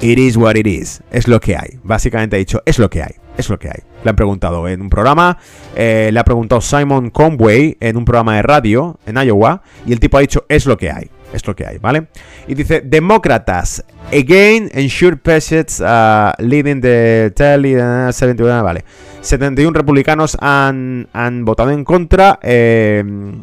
it 0.00 0.18
is 0.18 0.36
what 0.36 0.56
it 0.56 0.66
is, 0.66 1.02
es 1.10 1.28
lo 1.28 1.40
que 1.40 1.56
hay. 1.56 1.78
Básicamente 1.82 2.36
ha 2.36 2.38
dicho, 2.38 2.62
es 2.64 2.78
lo 2.78 2.90
que 2.90 3.02
hay, 3.02 3.14
es 3.36 3.48
lo 3.48 3.58
que 3.58 3.68
hay. 3.68 3.82
Le 4.02 4.10
han 4.10 4.16
preguntado 4.16 4.66
en 4.68 4.80
un 4.80 4.90
programa, 4.90 5.38
eh, 5.74 6.10
le 6.12 6.18
ha 6.18 6.24
preguntado 6.24 6.60
Simon 6.60 7.10
Conway 7.10 7.76
en 7.80 7.96
un 7.96 8.04
programa 8.04 8.36
de 8.36 8.42
radio 8.42 8.98
en 9.06 9.16
Iowa, 9.16 9.62
y 9.86 9.92
el 9.92 10.00
tipo 10.00 10.18
ha 10.18 10.20
dicho, 10.20 10.44
es 10.48 10.66
lo 10.66 10.76
que 10.76 10.90
hay, 10.90 11.10
es 11.32 11.46
lo 11.46 11.54
que 11.54 11.66
hay, 11.66 11.78
¿vale? 11.78 12.08
Y 12.46 12.54
dice, 12.54 12.82
demócratas, 12.84 13.84
again, 14.08 14.70
ensure 14.72 15.16
uh, 15.16 16.42
leading 16.42 16.80
the 16.80 17.32
tally, 17.34 17.76
uh, 17.76 18.12
71, 18.12 18.62
vale. 18.62 18.84
71 19.20 19.76
republicanos 19.76 20.36
han, 20.40 21.08
han 21.12 21.44
votado 21.44 21.70
en 21.70 21.84
contra, 21.84 22.38
eh, 22.42 23.02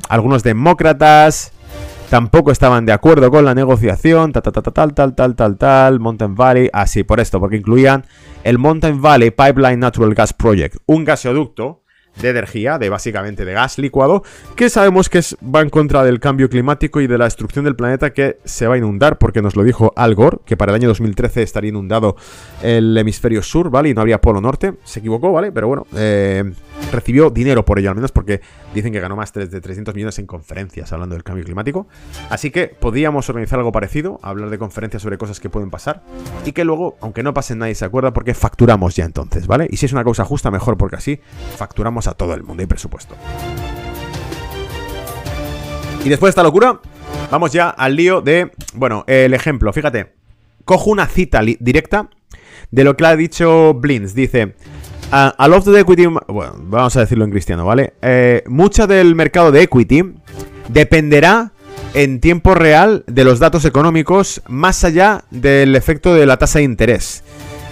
algunos 0.09 0.43
demócratas 0.43 1.51
tampoco 2.09 2.51
estaban 2.51 2.85
de 2.85 2.93
acuerdo 2.93 3.31
con 3.31 3.43
la 3.43 3.55
negociación, 3.55 4.31
tal, 4.31 4.43
tal, 4.43 4.53
tal, 4.53 4.93
tal, 4.93 5.15
tal, 5.15 5.35
tal, 5.35 5.57
tal, 5.57 5.99
Mountain 5.99 6.35
Valley, 6.35 6.69
así 6.71 7.03
por 7.03 7.19
esto, 7.19 7.39
porque 7.39 7.57
incluían 7.57 8.05
el 8.43 8.59
Mountain 8.59 9.01
Valley 9.01 9.31
Pipeline 9.31 9.79
Natural 9.79 10.13
Gas 10.13 10.33
Project, 10.33 10.77
un 10.85 11.05
gasoducto 11.05 11.82
de 12.21 12.29
energía, 12.29 12.77
de 12.77 12.89
básicamente 12.89 13.45
de 13.45 13.53
gas 13.53 13.77
licuado, 13.77 14.23
que 14.55 14.69
sabemos 14.69 15.09
que 15.09 15.21
va 15.43 15.61
en 15.61 15.69
contra 15.69 16.03
del 16.03 16.19
cambio 16.19 16.49
climático 16.49 17.01
y 17.01 17.07
de 17.07 17.17
la 17.17 17.25
destrucción 17.25 17.65
del 17.65 17.75
planeta 17.75 18.13
que 18.13 18.37
se 18.43 18.67
va 18.67 18.75
a 18.75 18.77
inundar, 18.77 19.17
porque 19.17 19.41
nos 19.41 19.55
lo 19.55 19.63
dijo 19.63 19.93
Al 19.95 20.15
Gore, 20.15 20.37
que 20.45 20.57
para 20.57 20.71
el 20.71 20.75
año 20.75 20.87
2013 20.89 21.41
estaría 21.41 21.69
inundado 21.69 22.15
el 22.61 22.97
hemisferio 22.97 23.41
sur, 23.41 23.69
¿vale? 23.69 23.89
Y 23.89 23.93
no 23.93 24.01
habría 24.01 24.21
polo 24.21 24.41
norte. 24.41 24.73
Se 24.83 24.99
equivocó, 24.99 25.31
¿vale? 25.31 25.51
Pero 25.51 25.67
bueno, 25.67 25.87
eh, 25.95 26.51
recibió 26.91 27.29
dinero 27.29 27.65
por 27.65 27.79
ello, 27.79 27.89
al 27.89 27.95
menos 27.95 28.11
porque 28.11 28.41
dicen 28.73 28.93
que 28.93 28.99
ganó 28.99 29.15
más 29.15 29.33
de 29.33 29.47
300 29.47 29.95
millones 29.95 30.19
en 30.19 30.25
conferencias 30.25 30.91
hablando 30.93 31.15
del 31.15 31.23
cambio 31.23 31.43
climático. 31.43 31.87
Así 32.29 32.51
que 32.51 32.67
podríamos 32.67 33.29
organizar 33.29 33.59
algo 33.59 33.71
parecido, 33.71 34.19
hablar 34.21 34.49
de 34.49 34.57
conferencias 34.57 35.01
sobre 35.01 35.17
cosas 35.17 35.39
que 35.39 35.49
pueden 35.49 35.69
pasar 35.69 36.03
y 36.45 36.51
que 36.51 36.63
luego, 36.63 36.97
aunque 37.01 37.23
no 37.23 37.33
pase 37.33 37.55
nadie 37.55 37.75
se 37.75 37.85
acuerda 37.85 38.13
porque 38.13 38.33
facturamos 38.33 38.95
ya 38.95 39.05
entonces, 39.05 39.47
¿vale? 39.47 39.67
Y 39.69 39.77
si 39.77 39.85
es 39.85 39.93
una 39.93 40.03
causa 40.03 40.25
justa, 40.25 40.51
mejor 40.51 40.77
porque 40.77 40.95
así 40.95 41.19
facturamos 41.57 42.07
a 42.07 42.13
todo 42.13 42.33
el 42.33 42.43
mundo 42.43 42.63
y 42.63 42.65
presupuesto. 42.65 43.15
Y 46.03 46.09
después 46.09 46.27
de 46.27 46.31
esta 46.31 46.43
locura, 46.43 46.81
vamos 47.31 47.53
ya 47.53 47.69
al 47.69 47.95
lío 47.95 48.21
de, 48.21 48.51
bueno, 48.73 49.05
el 49.07 49.33
ejemplo, 49.33 49.71
fíjate, 49.71 50.13
cojo 50.65 50.91
una 50.91 51.07
cita 51.07 51.41
directa 51.59 52.09
de 52.71 52.83
lo 52.83 52.97
que 52.97 53.05
ha 53.05 53.15
dicho 53.15 53.73
Blins, 53.73 54.13
dice... 54.13 54.55
A, 55.15 55.47
lot 55.47 55.59
of 55.59 55.71
the 55.71 55.79
equity, 55.79 56.07
bueno, 56.07 56.55
vamos 56.57 56.97
a 56.97 57.01
decirlo 57.01 57.23
en 57.23 57.29
cristiano, 57.29 57.67
¿vale? 57.67 57.93
Eh, 58.01 58.43
mucha 58.47 58.87
del 58.87 59.13
mercado 59.13 59.51
de 59.51 59.61
equity 59.61 60.01
dependerá 60.69 61.51
en 61.93 62.19
tiempo 62.19 62.55
real 62.55 63.03
de 63.05 63.23
los 63.23 63.37
datos 63.37 63.63
económicos 63.65 64.41
más 64.47 64.83
allá 64.83 65.25
del 65.29 65.75
efecto 65.75 66.15
de 66.15 66.25
la 66.25 66.37
tasa 66.37 66.57
de 66.57 66.65
interés. 66.65 67.23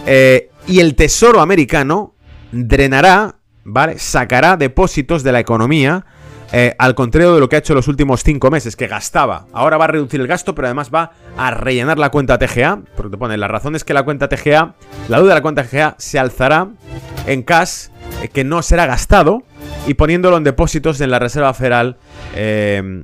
Eh, 0.06 0.52
y 0.68 0.82
el 0.82 0.94
Tesoro 0.94 1.42
americano 1.42 2.14
drenará, 2.52 3.38
¿vale? 3.64 3.98
Sacará 3.98 4.56
depósitos 4.56 5.24
de 5.24 5.32
la 5.32 5.40
economía 5.40 6.06
eh, 6.54 6.76
al 6.78 6.96
contrario 6.96 7.34
de 7.34 7.40
lo 7.40 7.48
que 7.48 7.56
ha 7.56 7.60
hecho 7.60 7.74
los 7.74 7.88
últimos 7.88 8.24
5 8.24 8.52
meses, 8.52 8.76
que 8.76 8.88
gastaba. 8.88 9.46
Ahora 9.54 9.78
va 9.78 9.86
a 9.86 9.88
reducir 9.88 10.20
el 10.20 10.28
gasto, 10.28 10.54
pero 10.54 10.68
además 10.68 10.92
va 10.94 11.12
a 11.38 11.52
rellenar 11.52 11.98
la 11.98 12.10
cuenta 12.10 12.38
TGA. 12.38 12.82
Porque 12.96 13.12
te 13.12 13.18
pone, 13.18 13.38
la 13.38 13.48
razón 13.48 13.76
es 13.76 13.84
que 13.84 13.94
la 13.94 14.04
cuenta 14.04 14.28
TGA, 14.28 14.76
la 15.08 15.18
deuda 15.18 15.30
de 15.30 15.36
la 15.36 15.42
cuenta 15.42 15.64
TGA 15.64 15.96
se 15.98 16.20
alzará 16.20 16.68
en 17.28 17.44
cash 17.44 17.88
eh, 18.22 18.28
que 18.28 18.44
no 18.44 18.62
será 18.62 18.86
gastado 18.86 19.44
y 19.88 19.94
poniéndolo 19.96 20.38
en 20.38 20.44
depósitos 20.44 21.02
en 21.02 21.12
la 21.12 21.20
Reserva 21.20 21.54
Federal. 21.54 21.98
Eh, 22.36 23.04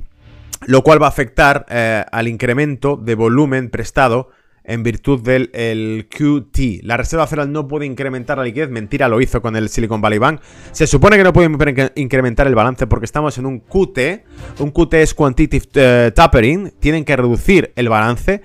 lo 0.65 0.81
cual 0.81 1.01
va 1.01 1.05
a 1.05 1.09
afectar 1.09 1.67
al 2.11 2.27
incremento 2.27 2.97
de 2.97 3.13
volumen 3.13 3.69
prestado 3.69 4.31
en 4.67 4.83
virtud 4.83 5.21
del 5.21 6.07
QT. 6.09 6.83
La 6.83 6.97
Reserva 6.97 7.25
Federal 7.25 7.51
no 7.51 7.67
puede 7.67 7.85
incrementar 7.85 8.37
la 8.37 8.43
liquidez, 8.43 8.69
mentira, 8.69 9.07
lo 9.07 9.21
hizo 9.21 9.41
con 9.41 9.55
el 9.55 9.69
Silicon 9.69 10.01
Valley 10.01 10.19
Bank. 10.19 10.41
Se 10.73 10.85
supone 10.85 11.17
que 11.17 11.23
no 11.23 11.33
puede 11.33 11.91
incrementar 11.95 12.45
el 12.47 12.53
balance 12.53 12.85
porque 12.85 13.05
estamos 13.05 13.37
en 13.37 13.45
un 13.45 13.59
QT. 13.61 14.25
Un 14.59 14.71
QT 14.71 14.93
es 14.95 15.13
Quantitative 15.13 15.65
eh, 15.75 16.11
Tapering, 16.13 16.73
tienen 16.79 17.05
que 17.05 17.15
reducir 17.15 17.71
el 17.75 17.87
balance. 17.87 18.41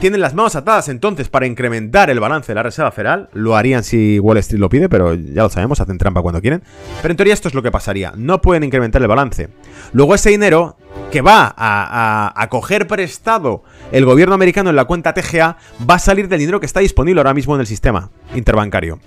Tienen 0.00 0.20
las 0.20 0.34
manos 0.34 0.54
atadas 0.54 0.88
entonces 0.88 1.28
para 1.28 1.46
incrementar 1.46 2.08
el 2.08 2.20
balance 2.20 2.52
de 2.52 2.54
la 2.54 2.62
Reserva 2.62 2.90
Federal. 2.90 3.28
Lo 3.32 3.56
harían 3.56 3.82
si 3.82 4.18
Wall 4.20 4.38
Street 4.38 4.60
lo 4.60 4.68
pide, 4.68 4.88
pero 4.88 5.14
ya 5.14 5.42
lo 5.42 5.48
sabemos, 5.48 5.80
hacen 5.80 5.98
trampa 5.98 6.22
cuando 6.22 6.40
quieren. 6.40 6.62
Pero 7.02 7.12
en 7.12 7.16
teoría 7.16 7.34
esto 7.34 7.48
es 7.48 7.54
lo 7.54 7.62
que 7.62 7.70
pasaría. 7.70 8.12
No 8.16 8.40
pueden 8.40 8.64
incrementar 8.64 9.02
el 9.02 9.08
balance. 9.08 9.48
Luego 9.92 10.14
ese 10.14 10.30
dinero 10.30 10.76
que 11.10 11.20
va 11.20 11.54
a, 11.56 12.46
coger 12.50 12.86
prestado 12.86 13.64
el 13.92 14.04
gobierno 14.04 14.34
americano 14.34 14.70
en 14.70 14.76
la 14.76 14.84
cuenta 14.84 15.14
TGA 15.14 15.56
va 15.88 15.94
a 15.94 15.98
salir 15.98 16.28
del 16.28 16.40
dinero 16.40 16.60
que 16.60 16.66
está 16.66 16.80
disponible 16.80 17.20
ahora 17.20 17.34
mismo 17.34 17.54
en 17.54 17.60
el 17.60 17.66
sistema 17.66 18.10
interbancario. 18.34 18.98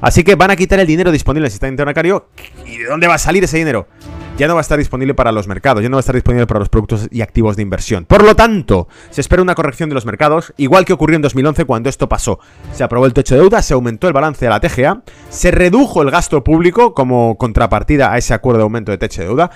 Así 0.00 0.22
que 0.24 0.34
van 0.34 0.50
a 0.50 0.56
quitar 0.56 0.78
el 0.80 0.86
dinero 0.86 1.10
disponible 1.10 1.44
en 1.44 1.46
el 1.46 1.50
sistema 1.50 1.70
interbancario. 1.70 2.28
¿Y 2.66 2.78
de 2.78 2.84
dónde 2.84 3.06
va 3.06 3.14
a 3.14 3.18
salir 3.18 3.42
ese 3.44 3.58
dinero? 3.58 3.88
Ya 4.36 4.46
no 4.46 4.54
va 4.54 4.60
a 4.60 4.62
estar 4.62 4.78
disponible 4.78 5.14
para 5.14 5.32
los 5.32 5.48
mercados, 5.48 5.82
ya 5.82 5.88
no 5.88 5.96
va 5.96 5.98
a 5.98 6.06
estar 6.06 6.14
disponible 6.14 6.46
para 6.46 6.60
los 6.60 6.68
productos 6.68 7.08
y 7.10 7.22
activos 7.22 7.56
de 7.56 7.62
inversión. 7.62 8.04
Por 8.04 8.22
lo 8.22 8.36
tanto, 8.36 8.86
se 9.10 9.20
espera 9.20 9.42
una 9.42 9.56
corrección 9.56 9.88
de 9.88 9.96
los 9.96 10.06
mercados, 10.06 10.54
igual 10.56 10.84
que 10.84 10.92
ocurrió 10.92 11.16
en 11.16 11.22
2011 11.22 11.64
cuando 11.64 11.88
esto 11.88 12.08
pasó. 12.08 12.38
Se 12.72 12.84
aprobó 12.84 13.06
el 13.06 13.14
techo 13.14 13.34
de 13.34 13.40
deuda, 13.40 13.62
se 13.62 13.74
aumentó 13.74 14.06
el 14.06 14.12
balance 14.12 14.44
de 14.44 14.50
la 14.50 14.60
TGA, 14.60 15.02
se 15.28 15.50
redujo 15.50 16.02
el 16.02 16.12
gasto 16.12 16.44
público 16.44 16.94
como 16.94 17.36
contrapartida 17.36 18.12
a 18.12 18.18
ese 18.18 18.32
acuerdo 18.32 18.58
de 18.58 18.64
aumento 18.64 18.92
de 18.92 18.98
techo 18.98 19.22
de 19.22 19.26
deuda 19.26 19.50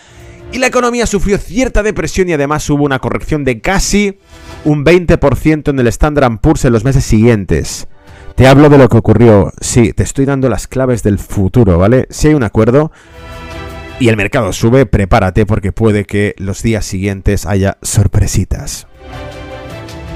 y 0.52 0.59
la 0.59 0.66
economía 0.66 1.06
sufrió 1.06 1.38
cierta 1.38 1.82
depresión 1.82 2.28
y 2.28 2.35
además 2.35 2.68
hubo 2.68 2.85
una 2.85 2.99
corrección 2.99 3.44
de 3.44 3.61
casi 3.61 4.18
un 4.64 4.85
20% 4.85 5.71
en 5.71 5.78
el 5.78 5.87
Standard 5.88 6.38
Poor's 6.40 6.66
en 6.66 6.73
los 6.73 6.85
meses 6.85 7.04
siguientes. 7.04 7.88
Te 8.37 8.47
hablo 8.47 8.68
de 8.68 8.78
lo 8.78 8.88
que 8.88 8.99
ocurrió. 8.99 9.52
Sí, 9.61 9.92
te 9.92 10.02
estoy 10.02 10.26
dando 10.26 10.49
las 10.49 10.66
claves 10.66 11.02
del 11.02 11.18
futuro, 11.18 11.78
¿vale? 11.78 12.06
Si 12.11 12.28
hay 12.28 12.35
un 12.35 12.42
acuerdo 12.42 12.92
y 13.99 14.09
el 14.09 14.16
mercado 14.16 14.52
sube, 14.52 14.85
prepárate 14.85 15.47
porque 15.47 15.73
puede 15.73 16.04
que 16.04 16.35
los 16.37 16.62
días 16.62 16.85
siguientes 16.85 17.47
haya 17.47 17.78
sorpresitas. 17.82 18.87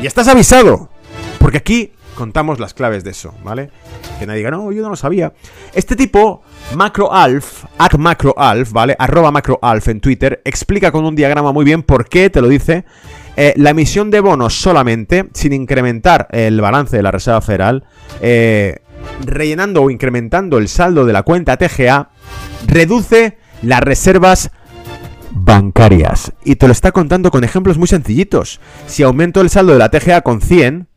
Y 0.02 0.06
estás 0.06 0.28
avisado, 0.28 0.90
porque 1.38 1.58
aquí 1.58 1.92
contamos 2.16 2.58
las 2.58 2.74
claves 2.74 3.04
de 3.04 3.10
eso, 3.10 3.32
¿vale? 3.44 3.70
Que 4.18 4.26
nadie 4.26 4.38
diga, 4.38 4.50
no, 4.50 4.72
yo 4.72 4.82
no 4.82 4.88
lo 4.88 4.96
sabía. 4.96 5.32
Este 5.72 5.94
tipo, 5.94 6.42
MacroAlf, 6.74 7.64
at 7.78 7.94
MacroAlf, 7.94 8.72
¿vale? 8.72 8.96
Arroba 8.98 9.30
MacroAlf 9.30 9.86
en 9.88 10.00
Twitter, 10.00 10.42
explica 10.44 10.90
con 10.90 11.04
un 11.04 11.14
diagrama 11.14 11.52
muy 11.52 11.64
bien 11.64 11.84
por 11.84 12.08
qué, 12.08 12.28
te 12.30 12.40
lo 12.40 12.48
dice, 12.48 12.84
eh, 13.36 13.54
la 13.56 13.70
emisión 13.70 14.10
de 14.10 14.20
bonos 14.20 14.60
solamente, 14.60 15.28
sin 15.34 15.52
incrementar 15.52 16.26
el 16.32 16.60
balance 16.60 16.96
de 16.96 17.02
la 17.02 17.12
Reserva 17.12 17.40
Federal, 17.40 17.84
eh, 18.20 18.80
rellenando 19.24 19.82
o 19.82 19.90
incrementando 19.90 20.58
el 20.58 20.68
saldo 20.68 21.04
de 21.04 21.12
la 21.12 21.22
cuenta 21.22 21.56
TGA, 21.56 22.10
reduce 22.66 23.38
las 23.62 23.80
reservas 23.80 24.50
bancarias. 25.32 26.32
Y 26.44 26.56
te 26.56 26.66
lo 26.66 26.72
está 26.72 26.92
contando 26.92 27.30
con 27.30 27.44
ejemplos 27.44 27.78
muy 27.78 27.88
sencillitos. 27.88 28.60
Si 28.86 29.02
aumento 29.02 29.40
el 29.42 29.50
saldo 29.50 29.74
de 29.74 29.78
la 29.78 29.90
TGA 29.90 30.22
con 30.22 30.40
100, 30.40 30.88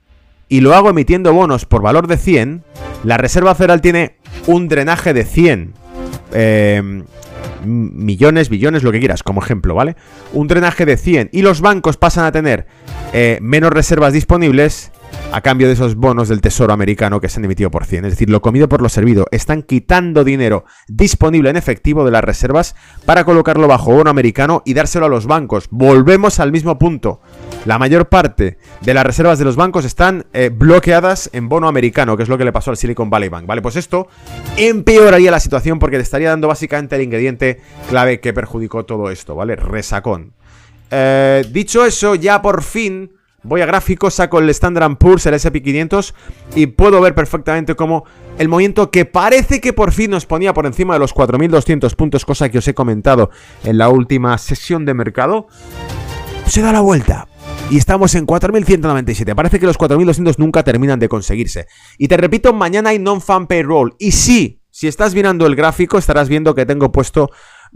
y 0.50 0.62
lo 0.62 0.76
hago 0.76 0.90
emitiendo 0.90 1.34
bonos 1.34 1.66
por 1.66 1.82
valor 1.82 2.08
de 2.08 2.18
100, 2.18 2.64
la 3.04 3.18
Reserva 3.18 3.56
Federal 3.56 3.82
tiene 3.82 4.18
un 4.48 4.68
drenaje 4.68 5.14
de 5.14 5.24
100 5.24 5.74
eh, 6.34 7.04
millones, 7.64 8.50
billones, 8.50 8.84
lo 8.84 8.92
que 8.92 9.00
quieras, 9.00 9.24
como 9.24 9.42
ejemplo, 9.42 9.76
¿vale? 9.76 9.96
Un 10.34 10.48
drenaje 10.48 10.86
de 10.86 10.98
100 10.98 11.30
y 11.32 11.42
los 11.42 11.62
bancos 11.62 11.98
pasan 11.98 12.26
a 12.26 12.32
tener 12.32 12.66
eh, 13.14 13.38
menos 13.42 13.72
reservas 13.72 14.14
disponibles 14.14 14.92
a 15.32 15.42
cambio 15.42 15.68
de 15.68 15.74
esos 15.74 15.96
bonos 15.96 16.30
del 16.30 16.42
Tesoro 16.42 16.74
americano 16.74 17.22
que 17.22 17.30
se 17.30 17.40
han 17.40 17.46
emitido 17.46 17.70
por 17.70 17.86
100. 17.86 18.06
Es 18.06 18.12
decir, 18.14 18.30
lo 18.30 18.42
comido 18.42 18.68
por 18.68 18.82
lo 18.82 18.90
servido. 18.90 19.26
Están 19.32 19.64
quitando 19.64 20.24
dinero 20.24 20.66
disponible 20.88 21.50
en 21.50 21.58
efectivo 21.58 22.04
de 22.06 22.12
las 22.12 22.24
reservas 22.24 22.76
para 23.06 23.24
colocarlo 23.24 23.68
bajo 23.68 23.94
bono 23.94 24.10
americano 24.10 24.64
y 24.66 24.74
dárselo 24.74 25.06
a 25.06 25.10
los 25.10 25.28
bancos. 25.28 25.68
Volvemos 25.70 26.40
al 26.40 26.52
mismo 26.52 26.80
punto. 26.80 27.22
La 27.70 27.78
mayor 27.78 28.10
parte 28.10 28.58
de 28.82 28.94
las 28.96 29.06
reservas 29.06 29.38
de 29.38 29.46
los 29.46 29.56
bancos 29.56 29.86
están 29.86 30.26
eh, 30.34 30.50
bloqueadas 30.52 31.30
en 31.34 31.50
bono 31.50 31.68
americano, 31.68 32.18
que 32.18 32.24
es 32.24 32.30
lo 32.30 32.36
que 32.36 32.44
le 32.44 32.52
pasó 32.52 32.72
al 32.72 32.78
Silicon 32.78 33.12
Valley 33.12 33.30
Bank. 33.30 33.46
Vale, 33.46 33.62
pues 33.62 33.76
esto 33.76 34.08
empeoraría 34.58 35.30
la 35.30 35.40
situación 35.40 35.78
porque 35.78 35.98
te 35.98 36.02
estaría 36.02 36.30
dando 36.30 36.48
básicamente 36.48 36.96
el 36.96 37.04
ingrediente 37.04 37.62
clave 37.88 38.22
que 38.22 38.34
perjudicó 38.34 38.86
todo 38.86 39.12
esto, 39.12 39.36
¿vale? 39.36 39.56
Resacón. 39.56 40.34
Eh, 40.90 41.46
dicho 41.52 41.86
eso, 41.86 42.16
ya 42.16 42.42
por 42.42 42.64
fin 42.64 43.12
Voy 43.44 43.62
a 43.62 43.68
gráficos, 43.68 44.16
saco 44.16 44.40
el 44.40 44.50
Standard 44.50 44.98
Poor's, 44.98 45.26
el 45.28 45.36
SP500 45.36 46.14
y 46.56 46.66
puedo 46.66 47.00
ver 47.00 47.16
perfectamente 47.16 47.76
cómo 47.76 48.04
el 48.38 48.50
movimiento 48.50 48.92
que 48.92 49.06
parece 49.06 49.62
que 49.62 49.72
por 49.72 49.94
fin 49.94 50.12
nos 50.12 50.26
ponía 50.26 50.54
por 50.54 50.66
encima 50.66 50.96
de 50.96 51.00
los 51.00 51.16
4.200 51.16 51.96
puntos, 51.96 52.26
cosa 52.26 52.50
que 52.50 52.58
os 52.58 52.68
he 52.68 52.74
comentado 52.74 53.30
en 53.64 53.78
la 53.78 53.88
última 53.88 54.38
sesión 54.40 54.86
de 54.86 54.94
mercado, 54.94 55.48
se 56.48 56.62
da 56.62 56.74
la 56.74 56.82
vuelta. 56.82 57.28
Y 57.72 57.78
estamos 57.78 58.16
en 58.16 58.26
4.197. 58.26 59.36
Parece 59.36 59.60
que 59.60 59.68
los 59.68 59.78
4.200 59.78 60.40
nunca 60.40 60.64
terminan 60.64 60.98
de 60.98 61.08
conseguirse. 61.08 61.68
Y 62.00 62.08
te 62.08 62.18
repito, 62.18 62.52
mañana 62.52 62.90
hay 62.90 62.98
non-fan 62.98 63.46
payroll. 63.46 63.96
Y 64.00 64.12
sí, 64.12 64.64
si 64.72 64.88
estás 64.88 65.14
mirando 65.14 65.46
el 65.46 65.56
gráfico, 65.56 66.00
estarás 66.00 66.30
viendo 66.30 66.56
que 66.56 66.66
tengo 66.66 66.92
puesto 66.92 67.30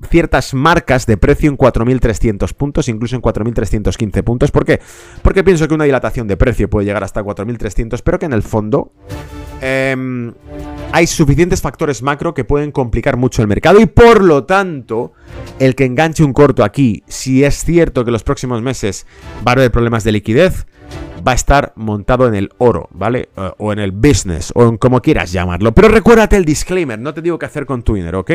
ciertas 0.10 0.56
marcas 0.56 1.06
de 1.06 1.18
precio 1.18 1.48
en 1.48 1.58
4.300 1.58 2.54
puntos, 2.56 2.90
incluso 2.90 3.16
en 3.16 3.22
4.315 3.22 4.24
puntos. 4.24 4.50
¿Por 4.50 4.66
qué? 4.66 4.82
Porque 5.22 5.44
pienso 5.44 5.68
que 5.68 5.76
una 5.76 5.84
dilatación 5.84 6.28
de 6.28 6.38
precio 6.38 6.72
puede 6.72 6.88
llegar 6.88 7.04
hasta 7.04 7.22
4.300, 7.22 8.02
pero 8.04 8.18
que 8.18 8.26
en 8.26 8.34
el 8.34 8.42
fondo 8.42 8.94
em, 9.62 10.34
hay 10.92 11.08
suficientes 11.08 11.62
factores 11.62 12.02
macro 12.02 12.34
que 12.34 12.44
pueden 12.44 12.72
complicar 12.72 13.18
mucho 13.18 13.42
el 13.42 13.48
mercado 13.48 13.80
y 13.80 13.86
por 13.86 14.24
lo 14.24 14.46
tanto, 14.46 15.14
el 15.60 15.76
que 15.76 15.86
enganche 15.86 16.24
un 16.24 16.34
corto 16.34 16.64
aquí, 16.64 17.04
si 17.08 17.44
es 17.44 17.64
cierto 17.64 18.06
que 18.06 18.12
los 18.12 18.24
próximos 18.24 18.62
meses 18.62 19.06
va 19.46 19.52
a 19.52 19.56
haber 19.56 19.72
problemas 19.72 20.04
de 20.04 20.12
liquidez, 20.12 20.66
va 21.26 21.32
a 21.32 21.36
estar 21.36 21.74
montado 21.76 22.28
en 22.28 22.36
el 22.36 22.50
oro, 22.58 22.90
¿vale? 22.92 23.30
Eh, 23.38 23.52
o 23.58 23.72
en 23.72 23.80
el 23.80 23.92
business, 23.92 24.52
o 24.56 24.68
en 24.68 24.78
como 24.78 25.02
quieras 25.02 25.32
llamarlo. 25.32 25.74
Pero 25.74 25.88
recuérdate 25.88 26.36
el 26.38 26.46
disclaimer, 26.46 27.00
no 27.00 27.14
te 27.14 27.22
digo 27.22 27.40
qué 27.40 27.46
hacer 27.46 27.66
con 27.66 27.82
tu 27.82 27.96
dinero, 27.96 28.20
¿ok? 28.20 28.32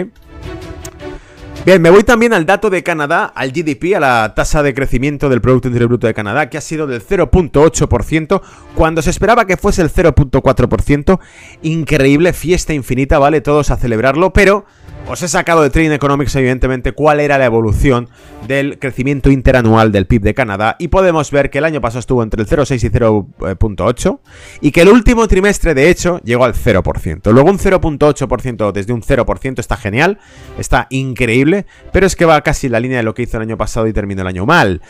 Bien, 1.69 1.83
me 1.83 1.91
voy 1.91 2.03
también 2.03 2.33
al 2.33 2.47
dato 2.47 2.71
de 2.71 2.83
Canadá, 2.83 3.27
al 3.27 3.53
GDP, 3.53 3.95
a 3.95 4.01
la 4.01 4.33
tasa 4.35 4.63
de 4.63 4.73
crecimiento 4.73 5.29
del 5.29 5.43
Producto 5.43 5.69
Interior 5.69 5.91
Bruto 5.91 6.07
de 6.07 6.15
Canadá, 6.15 6.49
que 6.49 6.57
ha 6.57 6.63
sido 6.63 6.87
del 6.87 7.07
0.8%, 7.07 8.41
cuando 8.75 9.03
se 9.03 9.11
esperaba 9.11 9.47
que 9.47 9.59
fuese 9.59 9.83
el 9.83 9.93
0.4%. 9.93 11.21
Increíble, 11.61 12.33
fiesta 12.33 12.73
infinita, 12.73 13.19
¿vale? 13.19 13.43
Todos 13.43 13.71
a 13.71 13.77
celebrarlo, 13.77 14.33
pero 14.33 14.65
os 15.09 15.23
he 15.23 15.29
sacado 15.29 15.62
de 15.62 15.71
Trading 15.71 15.93
Economics, 15.93 16.37
evidentemente, 16.37 16.93
cuál 16.93 17.21
era 17.21 17.38
la 17.38 17.47
evolución 17.47 18.09
del 18.47 18.79
crecimiento 18.79 19.31
interanual 19.31 19.91
del 19.91 20.07
PIB 20.07 20.23
de 20.23 20.35
Canadá. 20.35 20.77
Y 20.79 20.88
podemos 20.88 21.31
ver 21.31 21.49
que 21.49 21.59
el 21.59 21.65
año 21.65 21.81
pasado 21.81 22.00
estuvo 22.00 22.23
entre 22.23 22.43
el 22.43 22.49
0,6 22.49 22.85
y 22.85 22.91
0,8. 22.91 24.21
Y 24.61 24.71
que 24.71 24.83
el 24.83 24.88
último 24.88 25.27
trimestre, 25.27 25.75
de 25.75 25.88
hecho, 25.88 26.21
llegó 26.25 26.45
al 26.45 26.55
0%. 26.55 27.33
Luego 27.33 27.50
un 27.50 27.59
0,8% 27.59 28.73
desde 28.73 28.93
un 28.93 29.03
0% 29.03 29.59
está 29.59 29.77
genial, 29.77 30.19
está 30.59 30.87
increíble. 30.91 31.65
Pero 31.91 32.07
es 32.07 32.15
que 32.15 32.27
va 32.27 32.41
casi 32.43 32.67
en 32.67 32.73
la 32.73 32.81
línea 32.81 32.99
de 32.99 33.05
lo 33.05 33.15
que 33.15 33.23
hizo 33.23 33.38
el 33.38 33.45
año 33.45 33.57
pasado 33.57 33.87
y 33.87 33.95
terminó 33.95 34.23
el 34.23 34.29
año 34.29 34.45
mal. 34.45 34.83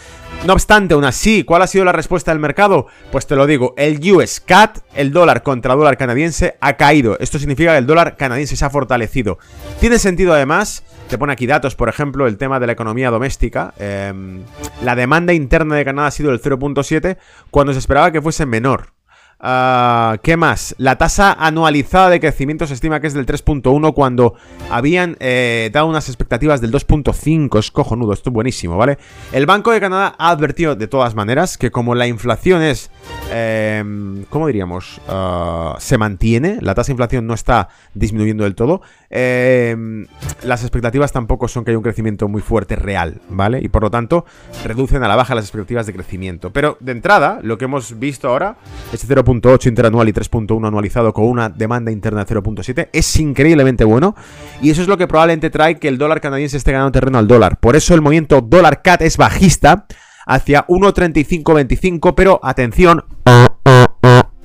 No 0.47 0.53
obstante, 0.53 0.95
aún 0.95 1.05
así, 1.05 1.45
¿cuál 1.45 1.63
ha 1.63 1.67
sido 1.67 1.85
la 1.85 1.93
respuesta 1.93 2.33
del 2.33 2.41
mercado? 2.41 2.87
Pues 3.13 3.27
te 3.27 3.37
lo 3.37 3.47
digo, 3.47 3.75
el 3.77 3.99
US 4.13 4.41
CAT, 4.41 4.79
el 4.95 5.13
dólar 5.13 5.43
contra 5.43 5.75
dólar 5.75 5.97
canadiense, 5.97 6.57
ha 6.61 6.77
caído. 6.77 7.19
Esto 7.21 7.39
significa 7.39 7.73
que 7.73 7.79
el 7.79 7.87
dólar 7.87 8.17
canadiense 8.17 8.57
se 8.57 8.65
ha 8.65 8.71
fortalecido. 8.71 9.39
Tiene 9.81 9.99
sentido 10.09 10.33
además, 10.33 10.83
te 11.09 11.19
pone 11.19 11.33
aquí 11.33 11.47
datos, 11.47 11.75
por 11.75 11.89
ejemplo, 11.89 12.27
el 12.27 12.39
tema 12.39 12.59
de 12.59 12.67
la 12.67 12.73
economía 12.73 13.11
doméstica. 13.11 13.75
Em, 13.79 14.43
la 14.83 14.97
demanda 14.97 15.35
interna 15.35 15.77
de 15.77 15.85
Canadá 15.85 16.09
ha 16.09 16.11
sido 16.11 16.31
el 16.31 16.41
0.7 16.41 17.19
cuando 17.51 17.73
se 17.75 17.79
esperaba 17.79 18.11
que 18.11 18.23
fuese 18.23 18.47
menor. 18.47 18.95
Ah, 19.41 20.17
¿Qué 20.23 20.37
más? 20.37 20.75
La 20.79 20.97
tasa 20.97 21.33
anualizada 21.33 22.09
de 22.09 22.19
crecimiento 22.19 22.67
se 22.67 22.75
estima 22.75 23.01
que 23.01 23.07
es 23.07 23.15
del 23.15 23.27
3.1 23.27 23.95
cuando 23.95 24.35
habían 24.71 25.17
eh, 25.21 25.71
dado 25.73 25.87
unas 25.87 26.09
expectativas 26.09 26.61
del 26.61 26.73
2.5. 26.73 27.59
Es 27.59 27.71
cojonudo, 27.71 28.15
esto 28.15 28.31
es 28.31 28.35
buenísimo, 28.35 28.77
¿vale? 28.77 28.99
El 29.31 29.47
Banco 29.47 29.71
de 29.71 29.81
Canadá 29.81 30.17
ha 30.19 30.31
advertido 30.31 30.75
de 30.75 30.89
todas 30.89 31.15
maneras 31.15 31.59
que 31.59 31.71
como 31.71 31.95
la 31.95 32.09
inflación 32.09 32.63
es 32.63 32.91
em, 33.33 34.25
¿cómo 34.25 34.47
diríamos? 34.47 35.01
Ah, 35.09 35.77
se 35.79 35.99
mantiene, 35.99 36.59
la 36.61 36.75
tasa 36.75 36.89
de 36.89 36.93
inflación 36.93 37.27
no 37.27 37.35
está 37.35 37.69
disminuyendo 37.95 38.45
del 38.45 38.55
todo. 38.55 38.83
Em, 39.11 40.07
las 40.43 40.63
expectativas 40.63 41.13
tampoco 41.13 41.49
son 41.49 41.65
que 41.65 41.71
haya 41.71 41.79
un 41.79 41.85
crecimiento 41.85 42.29
muy 42.29 42.43
fuerte 42.43 42.77
real, 42.77 43.21
¿vale? 43.29 43.61
Y 43.63 43.69
por 43.69 43.83
lo 43.83 43.91
tanto, 43.91 44.25
reducen 44.65 45.03
a 45.03 45.09
la 45.09 45.17
baja 45.17 45.35
las 45.35 45.45
expectativas 45.45 45.87
de 45.87 45.95
crecimiento. 45.95 46.53
Pero 46.53 46.77
de 46.81 46.93
entrada, 46.93 47.41
lo 47.43 47.59
que 47.59 47.65
hemos 47.65 47.99
visto 47.99 48.29
ahora, 48.29 48.57
este 48.93 49.07
0.8 49.07 49.67
interanual 49.67 50.09
y 50.09 50.13
3.1 50.13 50.67
anualizado 50.67 51.13
con 51.13 51.25
una 51.25 51.49
demanda 51.49 51.91
interna 51.91 52.25
de 52.25 52.35
0.7, 52.35 52.89
es 52.93 53.17
increíblemente 53.17 53.85
bueno. 53.85 54.15
Y 54.61 54.71
eso 54.71 54.83
es 54.83 54.89
lo 54.89 54.97
que 54.97 55.07
probablemente 55.07 55.51
trae 55.51 55.79
que 55.79 55.89
el 55.89 55.99
dólar 55.99 56.21
canadiense 56.21 56.57
esté 56.57 56.73
ganando 56.73 56.93
terreno 56.93 57.19
al 57.19 57.29
dólar. 57.29 57.59
Por 57.59 57.77
eso 57.77 57.95
el 57.95 58.03
movimiento 58.03 58.41
dólar 58.41 58.83
CAT 58.83 59.03
es 59.03 59.17
bajista 59.17 59.87
hacia 60.29 60.67
1.3525, 60.67 62.15
pero 62.15 62.39
atención, 62.43 63.05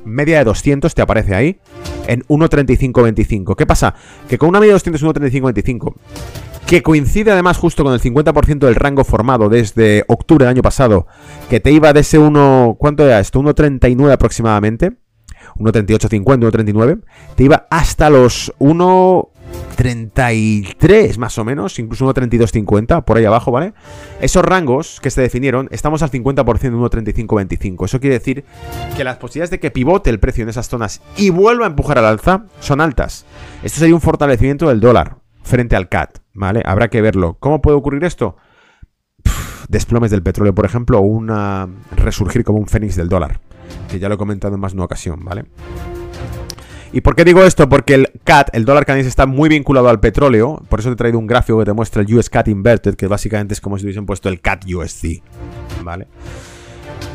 media 0.05 0.39
de 0.39 0.45
200 0.45 0.95
te 0.95 1.01
aparece 1.01 1.35
ahí 1.35 1.59
en 2.07 2.23
1.3525. 2.23 3.55
¿Qué 3.55 3.65
pasa? 3.65 3.93
Que 4.27 4.37
con 4.37 4.49
una 4.49 4.59
media 4.59 4.71
de 4.71 4.79
200 4.91 5.01
y 5.01 5.05
1.3525 5.05 5.93
que 6.65 6.81
coincide 6.81 7.31
además 7.31 7.57
justo 7.57 7.83
con 7.83 7.93
el 7.93 8.01
50% 8.01 8.59
del 8.59 8.75
rango 8.75 9.03
formado 9.03 9.49
desde 9.49 10.05
octubre 10.07 10.45
del 10.45 10.53
año 10.53 10.61
pasado, 10.61 11.07
que 11.49 11.59
te 11.59 11.71
iba 11.71 11.91
de 11.91 11.99
ese 11.99 12.17
1, 12.17 12.77
¿cuánto 12.79 13.05
era 13.05 13.19
esto? 13.19 13.41
1.39 13.41 14.11
aproximadamente, 14.11 14.93
1.38.50, 15.57 16.51
1.39, 16.51 17.03
te 17.35 17.43
iba 17.43 17.67
hasta 17.69 18.09
los 18.09 18.53
1... 18.59 19.32
33 19.75 21.17
más 21.17 21.37
o 21.37 21.45
menos, 21.45 21.77
incluso 21.79 22.05
1.32.50, 22.05 23.03
por 23.03 23.17
ahí 23.17 23.25
abajo, 23.25 23.51
¿vale? 23.51 23.73
Esos 24.21 24.43
rangos 24.43 24.99
que 25.01 25.09
se 25.09 25.21
definieron, 25.21 25.67
estamos 25.71 26.01
al 26.03 26.11
50% 26.11 26.59
de 26.59 26.71
1.35.25. 26.71 27.85
Eso 27.85 27.99
quiere 27.99 28.19
decir 28.19 28.45
que 28.95 29.03
las 29.03 29.17
posibilidades 29.17 29.51
de 29.51 29.59
que 29.59 29.71
pivote 29.71 30.09
el 30.09 30.19
precio 30.19 30.43
en 30.43 30.49
esas 30.49 30.69
zonas 30.69 31.01
y 31.17 31.29
vuelva 31.29 31.65
a 31.65 31.69
empujar 31.69 31.97
al 31.97 32.05
alza 32.05 32.45
son 32.59 32.81
altas. 32.81 33.25
Esto 33.63 33.79
sería 33.79 33.95
un 33.95 34.01
fortalecimiento 34.01 34.69
del 34.69 34.79
dólar 34.79 35.17
frente 35.43 35.75
al 35.75 35.89
CAT, 35.89 36.19
¿vale? 36.33 36.61
Habrá 36.65 36.89
que 36.89 37.01
verlo. 37.01 37.37
¿Cómo 37.39 37.61
puede 37.61 37.77
ocurrir 37.77 38.03
esto? 38.03 38.37
desplomes 39.69 40.11
del 40.11 40.23
petróleo, 40.23 40.53
por 40.53 40.65
ejemplo, 40.65 40.99
o 40.99 41.01
una 41.01 41.67
resurgir 41.95 42.43
como 42.43 42.59
un 42.59 42.67
fénix 42.67 42.95
del 42.95 43.09
dólar, 43.09 43.39
que 43.89 43.99
ya 43.99 44.09
lo 44.09 44.15
he 44.15 44.17
comentado 44.17 44.55
en 44.55 44.61
más 44.61 44.73
de 44.73 44.77
una 44.77 44.85
ocasión, 44.85 45.23
¿vale? 45.23 45.45
¿Y 46.93 47.01
por 47.01 47.15
qué 47.15 47.25
digo 47.25 47.43
esto? 47.43 47.67
Porque 47.67 47.95
el 47.95 48.11
CAT, 48.23 48.49
el 48.53 48.65
dólar 48.65 48.85
canadiense, 48.85 49.09
está 49.09 49.25
muy 49.25 49.49
vinculado 49.49 49.89
al 49.89 49.99
petróleo. 49.99 50.61
Por 50.69 50.79
eso 50.79 50.89
te 50.89 50.93
he 50.93 50.95
traído 50.95 51.17
un 51.17 51.25
gráfico 51.25 51.57
que 51.57 51.65
te 51.65 51.73
muestra 51.73 52.03
el 52.03 52.13
US 52.13 52.29
CAT 52.29 52.47
Inverted, 52.49 52.95
que 52.95 53.07
básicamente 53.07 53.55
es 53.55 53.61
como 53.61 53.79
si 53.79 53.85
hubiesen 53.85 54.05
puesto 54.05 54.29
el 54.29 54.39
CAT 54.39 54.65
USD. 54.71 55.21
¿Vale? 55.81 56.07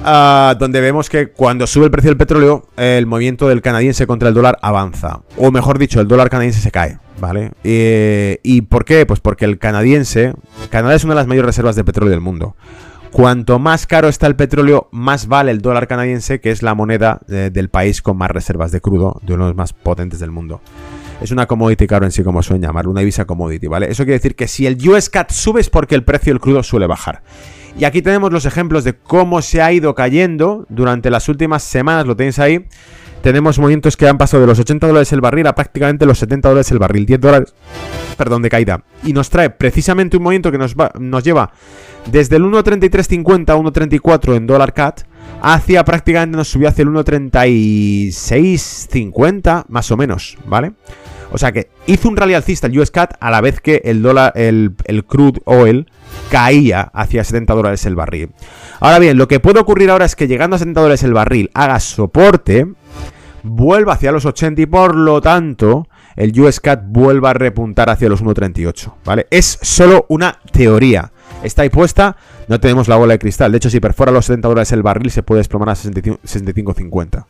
Ah, 0.04 0.56
donde 0.58 0.80
vemos 0.80 1.08
que 1.08 1.28
cuando 1.30 1.66
sube 1.68 1.84
el 1.84 1.90
precio 1.92 2.10
del 2.10 2.16
petróleo, 2.16 2.66
el 2.76 3.06
movimiento 3.06 3.48
del 3.48 3.62
canadiense 3.62 4.08
contra 4.08 4.28
el 4.28 4.34
dólar 4.34 4.58
avanza. 4.62 5.22
O 5.36 5.52
mejor 5.52 5.78
dicho, 5.78 6.00
el 6.00 6.08
dólar 6.08 6.28
canadiense 6.28 6.60
se 6.60 6.72
cae. 6.72 6.98
¿Vale? 7.20 7.52
¿Y 7.62 8.62
por 8.62 8.84
qué? 8.84 9.06
Pues 9.06 9.20
porque 9.20 9.44
el 9.44 9.58
canadiense. 9.58 10.34
Canadá 10.70 10.96
es 10.96 11.04
una 11.04 11.14
de 11.14 11.20
las 11.20 11.26
mayores 11.28 11.46
reservas 11.46 11.76
de 11.76 11.84
petróleo 11.84 12.10
del 12.10 12.20
mundo. 12.20 12.56
Cuanto 13.12 13.58
más 13.58 13.86
caro 13.86 14.08
está 14.08 14.26
el 14.26 14.36
petróleo, 14.36 14.88
más 14.92 15.26
vale 15.28 15.50
el 15.50 15.60
dólar 15.60 15.88
canadiense, 15.88 16.40
que 16.40 16.50
es 16.50 16.62
la 16.62 16.74
moneda 16.74 17.20
eh, 17.28 17.50
del 17.52 17.70
país 17.70 18.02
con 18.02 18.16
más 18.16 18.30
reservas 18.30 18.70
de 18.70 18.80
crudo, 18.80 19.20
de 19.22 19.34
uno 19.34 19.44
de 19.44 19.50
los 19.50 19.56
más 19.56 19.72
potentes 19.72 20.20
del 20.20 20.30
mundo. 20.30 20.60
Es 21.20 21.32
una 21.32 21.46
commodity 21.46 21.86
caro 21.86 22.04
en 22.04 22.12
sí, 22.12 22.22
como 22.22 22.42
suelen 22.42 22.62
llamarlo, 22.62 22.90
una 22.90 23.00
divisa 23.00 23.24
commodity, 23.24 23.66
¿vale? 23.66 23.90
Eso 23.90 24.04
quiere 24.04 24.18
decir 24.18 24.36
que 24.36 24.46
si 24.46 24.66
el 24.66 24.76
US 24.88 25.10
CAT 25.10 25.32
sube 25.32 25.60
es 25.60 25.70
porque 25.70 25.94
el 25.94 26.04
precio 26.04 26.32
del 26.32 26.40
crudo 26.40 26.62
suele 26.62 26.86
bajar. 26.86 27.22
Y 27.78 27.84
aquí 27.84 28.02
tenemos 28.02 28.32
los 28.32 28.44
ejemplos 28.44 28.84
de 28.84 28.94
cómo 28.94 29.42
se 29.42 29.62
ha 29.62 29.72
ido 29.72 29.94
cayendo 29.94 30.66
durante 30.68 31.10
las 31.10 31.28
últimas 31.28 31.62
semanas, 31.62 32.06
lo 32.06 32.14
tenéis 32.14 32.38
ahí. 32.38 32.66
Tenemos 33.22 33.58
movimientos 33.58 33.96
que 33.96 34.06
han 34.06 34.16
pasado 34.16 34.42
de 34.42 34.46
los 34.46 34.58
80 34.60 34.86
dólares 34.86 35.12
el 35.12 35.20
barril 35.20 35.46
a 35.48 35.54
prácticamente 35.54 36.06
los 36.06 36.18
70 36.18 36.48
dólares 36.48 36.70
el 36.70 36.78
barril, 36.78 37.04
10 37.04 37.20
dólares, 37.20 37.54
perdón, 38.16 38.42
de 38.42 38.50
caída. 38.50 38.84
Y 39.02 39.12
nos 39.12 39.28
trae 39.28 39.50
precisamente 39.50 40.16
un 40.16 40.22
movimiento 40.22 40.52
que 40.52 40.58
nos, 40.58 40.76
nos 41.00 41.24
lleva 41.24 41.50
desde 42.10 42.36
el 42.36 42.44
1.3350 42.44 43.50
a 43.50 43.56
1.34 43.56 44.36
en 44.36 44.46
dólar 44.46 44.72
CAT 44.72 45.02
hacia 45.42 45.84
prácticamente 45.84 46.36
nos 46.36 46.46
subió 46.48 46.68
hacia 46.68 46.82
el 46.82 46.88
1.3650 46.88 49.64
más 49.68 49.90
o 49.90 49.96
menos, 49.96 50.36
¿vale? 50.46 50.74
O 51.30 51.38
sea 51.38 51.52
que 51.52 51.68
hizo 51.86 52.08
un 52.08 52.16
rally 52.16 52.32
alcista 52.34 52.66
el 52.68 52.78
US 52.78 52.90
CAT 52.90 53.16
a 53.20 53.30
la 53.30 53.42
vez 53.42 53.60
que 53.60 53.82
el 53.84 54.02
dólar, 54.02 54.32
el, 54.34 54.74
crude 55.06 55.42
oil 55.44 55.90
caía 56.30 56.90
hacia 56.94 57.22
70 57.22 57.54
dólares 57.54 57.84
el 57.84 57.96
barril. 57.96 58.30
Ahora 58.80 58.98
bien, 58.98 59.18
lo 59.18 59.28
que 59.28 59.40
puede 59.40 59.60
ocurrir 59.60 59.90
ahora 59.90 60.06
es 60.06 60.16
que 60.16 60.26
llegando 60.26 60.56
a 60.56 60.58
70 60.58 60.80
dólares 60.80 61.02
el 61.02 61.12
barril 61.12 61.50
haga 61.52 61.80
soporte, 61.80 62.66
vuelva 63.42 63.92
hacia 63.92 64.12
los 64.12 64.24
80 64.24 64.62
y 64.62 64.66
por 64.66 64.94
lo 64.94 65.20
tanto 65.20 65.86
el 66.16 66.40
US 66.40 66.60
CAT 66.60 66.84
vuelva 66.86 67.28
a 67.30 67.34
repuntar 67.34 67.90
hacia 67.90 68.08
los 68.08 68.24
1.38, 68.24 68.94
¿vale? 69.04 69.26
Es 69.30 69.58
solo 69.60 70.06
una 70.08 70.38
teoría 70.50 71.12
está 71.42 71.62
ahí 71.62 71.70
puesta, 71.70 72.16
no 72.48 72.60
tenemos 72.60 72.88
la 72.88 72.96
bola 72.96 73.14
de 73.14 73.18
cristal. 73.18 73.52
De 73.52 73.58
hecho, 73.58 73.70
si 73.70 73.80
perfora 73.80 74.12
los 74.12 74.26
70 74.26 74.48
dólares 74.48 74.72
el 74.72 74.82
barril, 74.82 75.10
se 75.10 75.22
puede 75.22 75.40
desplomar 75.40 75.70
a 75.70 75.74
65.50. 75.74 77.24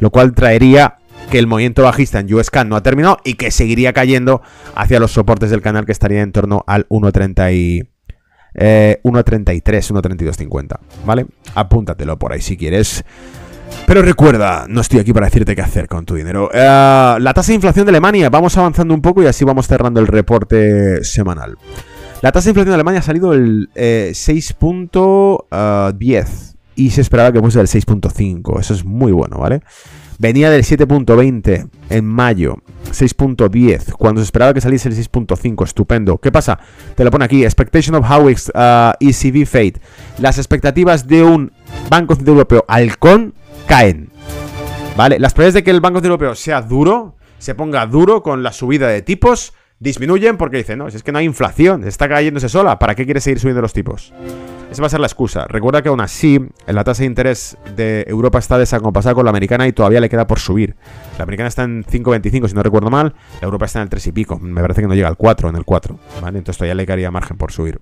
Lo 0.00 0.10
cual 0.10 0.34
traería 0.34 0.98
que 1.30 1.38
el 1.38 1.46
movimiento 1.46 1.82
bajista 1.82 2.20
en 2.20 2.32
USCAN 2.32 2.68
no 2.68 2.76
ha 2.76 2.82
terminado 2.82 3.18
y 3.24 3.34
que 3.34 3.50
seguiría 3.50 3.92
cayendo 3.92 4.42
hacia 4.74 5.00
los 5.00 5.12
soportes 5.12 5.50
del 5.50 5.60
canal 5.60 5.84
que 5.84 5.92
estaría 5.92 6.22
en 6.22 6.32
torno 6.32 6.64
al 6.66 6.88
1.30 6.88 7.54
y... 7.54 7.88
1.33, 8.54 9.62
1.32.50, 9.62 10.78
¿vale? 11.04 11.26
Apúntatelo 11.54 12.18
por 12.18 12.32
ahí 12.32 12.40
si 12.40 12.56
quieres. 12.56 13.04
Pero 13.86 14.02
recuerda, 14.02 14.66
no 14.68 14.80
estoy 14.80 15.00
aquí 15.00 15.12
para 15.12 15.26
decirte 15.26 15.54
qué 15.54 15.62
hacer 15.62 15.86
con 15.88 16.04
tu 16.04 16.14
dinero. 16.14 16.50
Eh, 16.52 17.16
la 17.20 17.32
tasa 17.34 17.52
de 17.52 17.56
inflación 17.56 17.86
de 17.86 17.90
Alemania, 17.90 18.28
vamos 18.30 18.56
avanzando 18.56 18.94
un 18.94 19.00
poco 19.00 19.22
y 19.22 19.26
así 19.26 19.44
vamos 19.44 19.66
cerrando 19.66 20.00
el 20.00 20.06
reporte 20.06 21.04
semanal. 21.04 21.56
La 22.20 22.32
tasa 22.32 22.46
de 22.46 22.50
inflación 22.50 22.70
de 22.70 22.74
Alemania 22.74 22.98
ha 22.98 23.02
salido 23.02 23.32
el 23.32 23.70
6.10 23.74 25.44
eh, 25.50 26.24
y 26.74 26.90
se 26.90 27.00
esperaba 27.00 27.30
que 27.32 27.40
fuese 27.40 27.58
del 27.58 27.68
6.5. 27.68 28.58
Eso 28.60 28.74
es 28.74 28.84
muy 28.84 29.12
bueno, 29.12 29.38
¿vale? 29.38 29.62
Venía 30.18 30.50
del 30.50 30.64
7.20 30.64 31.68
en 31.90 32.04
mayo, 32.04 32.56
6.10, 32.90 33.92
cuando 33.92 34.20
se 34.20 34.24
esperaba 34.24 34.52
que 34.52 34.60
saliese 34.60 34.88
el 34.88 34.96
6.5, 34.96 35.64
estupendo. 35.64 36.18
¿Qué 36.18 36.32
pasa? 36.32 36.58
Te 36.96 37.04
lo 37.04 37.12
pone 37.12 37.24
aquí, 37.24 37.44
expectation 37.44 37.94
of 37.94 38.10
how 38.10 38.28
ECB 38.28 39.46
fade. 39.46 39.74
Las 40.18 40.38
expectativas 40.38 41.06
de 41.06 41.22
un 41.22 41.52
Banco 41.88 42.16
Central 42.16 42.34
Europeo 42.34 42.64
halcón 42.66 43.32
caen. 43.68 44.10
¿Vale? 44.96 45.20
Las 45.20 45.34
probabilidades 45.34 45.54
de 45.54 45.62
que 45.62 45.70
el 45.70 45.80
Banco 45.80 45.98
Central 45.98 46.14
Europeo 46.14 46.34
sea 46.34 46.62
duro, 46.62 47.14
se 47.38 47.54
ponga 47.54 47.86
duro 47.86 48.24
con 48.24 48.42
la 48.42 48.52
subida 48.52 48.88
de 48.88 49.02
tipos, 49.02 49.52
disminuyen 49.80 50.36
porque 50.36 50.58
dicen, 50.58 50.78
no, 50.78 50.88
es 50.88 51.02
que 51.02 51.12
no 51.12 51.18
hay 51.18 51.26
inflación, 51.26 51.84
está 51.84 52.08
cayéndose 52.08 52.48
sola, 52.48 52.78
¿para 52.78 52.94
qué 52.94 53.04
quiere 53.04 53.20
seguir 53.20 53.38
subiendo 53.38 53.62
los 53.62 53.72
tipos? 53.72 54.12
Esa 54.70 54.82
va 54.82 54.86
a 54.86 54.90
ser 54.90 55.00
la 55.00 55.06
excusa. 55.06 55.46
Recuerda 55.48 55.80
que 55.80 55.88
aún 55.88 56.00
así, 56.00 56.38
la 56.66 56.84
tasa 56.84 57.02
de 57.02 57.06
interés 57.06 57.56
de 57.74 58.04
Europa 58.06 58.38
está 58.38 58.58
desacompasada 58.58 59.14
con 59.14 59.24
la 59.24 59.30
americana 59.30 59.66
y 59.66 59.72
todavía 59.72 60.00
le 60.00 60.10
queda 60.10 60.26
por 60.26 60.40
subir. 60.40 60.76
La 61.16 61.22
americana 61.22 61.48
está 61.48 61.62
en 61.62 61.84
5,25 61.84 62.48
si 62.48 62.54
no 62.54 62.62
recuerdo 62.62 62.90
mal, 62.90 63.14
la 63.40 63.46
Europa 63.46 63.64
está 63.64 63.78
en 63.78 63.84
el 63.84 63.88
3 63.88 64.06
y 64.08 64.12
pico. 64.12 64.38
Me 64.38 64.60
parece 64.60 64.82
que 64.82 64.88
no 64.88 64.94
llega 64.94 65.08
al 65.08 65.16
4, 65.16 65.48
en 65.48 65.56
el 65.56 65.64
4. 65.64 65.98
¿vale? 66.20 66.38
Entonces 66.38 66.58
todavía 66.58 66.74
le 66.74 66.84
quedaría 66.84 67.10
margen 67.10 67.38
por 67.38 67.50
subir. 67.50 67.80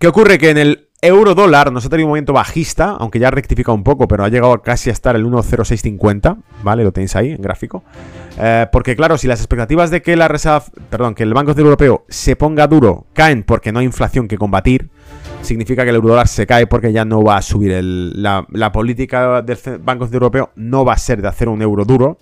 ¿Qué 0.00 0.08
ocurre? 0.08 0.38
Que 0.38 0.50
en 0.50 0.58
el 0.58 0.89
euro 1.02 1.34
dólar 1.34 1.72
nos 1.72 1.86
ha 1.86 1.88
tenido 1.88 2.06
un 2.06 2.10
movimiento 2.10 2.32
bajista, 2.32 2.96
aunque 2.98 3.18
ya 3.18 3.28
ha 3.28 3.30
rectificado 3.30 3.74
un 3.74 3.84
poco, 3.84 4.06
pero 4.06 4.24
ha 4.24 4.28
llegado 4.28 4.60
casi 4.62 4.90
a 4.90 4.92
estar 4.92 5.16
el 5.16 5.24
1.0650, 5.24 6.36
¿vale? 6.62 6.84
Lo 6.84 6.92
tenéis 6.92 7.16
ahí 7.16 7.30
en 7.30 7.42
gráfico. 7.42 7.82
Eh, 8.38 8.66
porque 8.70 8.96
claro, 8.96 9.18
si 9.18 9.26
las 9.26 9.40
expectativas 9.40 9.90
de 9.90 10.02
que 10.02 10.16
la 10.16 10.28
Reserva, 10.28 10.64
perdón, 10.88 11.14
que 11.14 11.22
el 11.22 11.34
Banco 11.34 11.50
Central 11.50 11.66
Europeo 11.66 12.04
se 12.08 12.36
ponga 12.36 12.66
duro 12.66 13.06
caen 13.20 13.42
porque 13.42 13.70
no 13.70 13.80
hay 13.80 13.84
inflación 13.84 14.28
que 14.28 14.38
combatir, 14.38 14.88
significa 15.42 15.84
que 15.84 15.90
el 15.90 15.96
eurodólar 15.96 16.26
se 16.26 16.46
cae 16.46 16.66
porque 16.66 16.90
ya 16.90 17.04
no 17.04 17.22
va 17.22 17.36
a 17.36 17.42
subir. 17.42 17.70
El, 17.70 18.22
la, 18.22 18.72
política 18.72 19.42
del 19.42 19.58
Banco 19.80 20.06
Central 20.06 20.22
Europeo 20.22 20.50
no 20.56 20.86
va 20.86 20.94
a 20.94 20.96
ser 20.96 21.20
de 21.20 21.28
hacer 21.28 21.50
un 21.50 21.60
euro 21.60 21.84
duro 21.84 22.16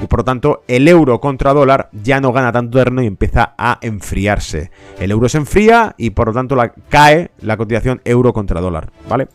y 0.00 0.06
por 0.06 0.20
lo 0.20 0.24
tanto 0.24 0.62
el 0.68 0.86
euro 0.86 1.20
contra 1.20 1.52
dólar 1.52 1.88
ya 1.92 2.20
no 2.20 2.32
gana 2.32 2.52
tanto 2.52 2.78
terreno 2.78 3.02
y 3.02 3.06
empieza 3.08 3.54
a 3.58 3.80
enfriarse. 3.80 4.70
El 5.00 5.10
euro 5.10 5.28
se 5.28 5.38
enfría 5.38 5.96
y 5.98 6.10
por 6.10 6.28
lo 6.28 6.34
tanto 6.34 6.54
la, 6.54 6.72
cae 6.88 7.32
la 7.40 7.56
cotización 7.56 8.00
euro 8.04 8.32
contra 8.32 8.60
dólar, 8.60 8.92
¿vale? 9.08 9.26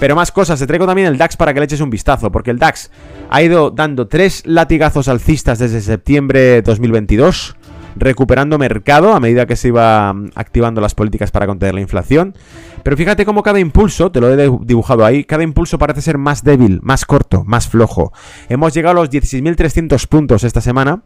Pero 0.00 0.16
más 0.16 0.32
cosas, 0.32 0.58
te 0.58 0.66
traigo 0.66 0.86
también 0.86 1.08
el 1.08 1.18
DAX 1.18 1.36
para 1.36 1.52
que 1.52 1.60
le 1.60 1.66
eches 1.66 1.82
un 1.82 1.90
vistazo, 1.90 2.32
porque 2.32 2.50
el 2.50 2.58
DAX 2.58 2.90
ha 3.28 3.42
ido 3.42 3.70
dando 3.70 4.08
tres 4.08 4.42
latigazos 4.46 5.08
alcistas 5.08 5.58
desde 5.58 5.82
septiembre 5.82 6.40
de 6.40 6.62
2022 6.62 7.54
recuperando 7.96 8.58
mercado 8.58 9.14
a 9.14 9.20
medida 9.20 9.46
que 9.46 9.56
se 9.56 9.68
iba 9.68 10.12
mm, 10.12 10.30
activando 10.34 10.80
las 10.80 10.94
políticas 10.94 11.30
para 11.30 11.46
contener 11.46 11.74
la 11.74 11.80
inflación. 11.80 12.34
Pero 12.82 12.96
fíjate 12.96 13.24
cómo 13.24 13.42
cada 13.42 13.60
impulso, 13.60 14.12
te 14.12 14.20
lo 14.20 14.30
he 14.30 14.50
dibujado 14.64 15.04
ahí, 15.04 15.24
cada 15.24 15.42
impulso 15.42 15.78
parece 15.78 16.02
ser 16.02 16.18
más 16.18 16.44
débil, 16.44 16.80
más 16.82 17.06
corto, 17.06 17.42
más 17.44 17.66
flojo. 17.68 18.12
Hemos 18.48 18.74
llegado 18.74 18.98
a 18.98 19.02
los 19.02 19.10
16.300 19.10 20.06
puntos 20.06 20.44
esta 20.44 20.60
semana. 20.60 21.02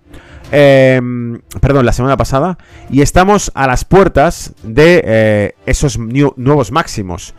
Em, 0.50 1.40
perdón, 1.60 1.86
la 1.86 1.92
semana 1.92 2.16
pasada. 2.16 2.58
Y 2.90 3.02
estamos 3.02 3.52
a 3.54 3.66
las 3.68 3.84
puertas 3.84 4.54
de 4.64 5.02
eh, 5.04 5.54
esos 5.66 5.98
nuevos 5.98 6.72
máximos. 6.72 7.34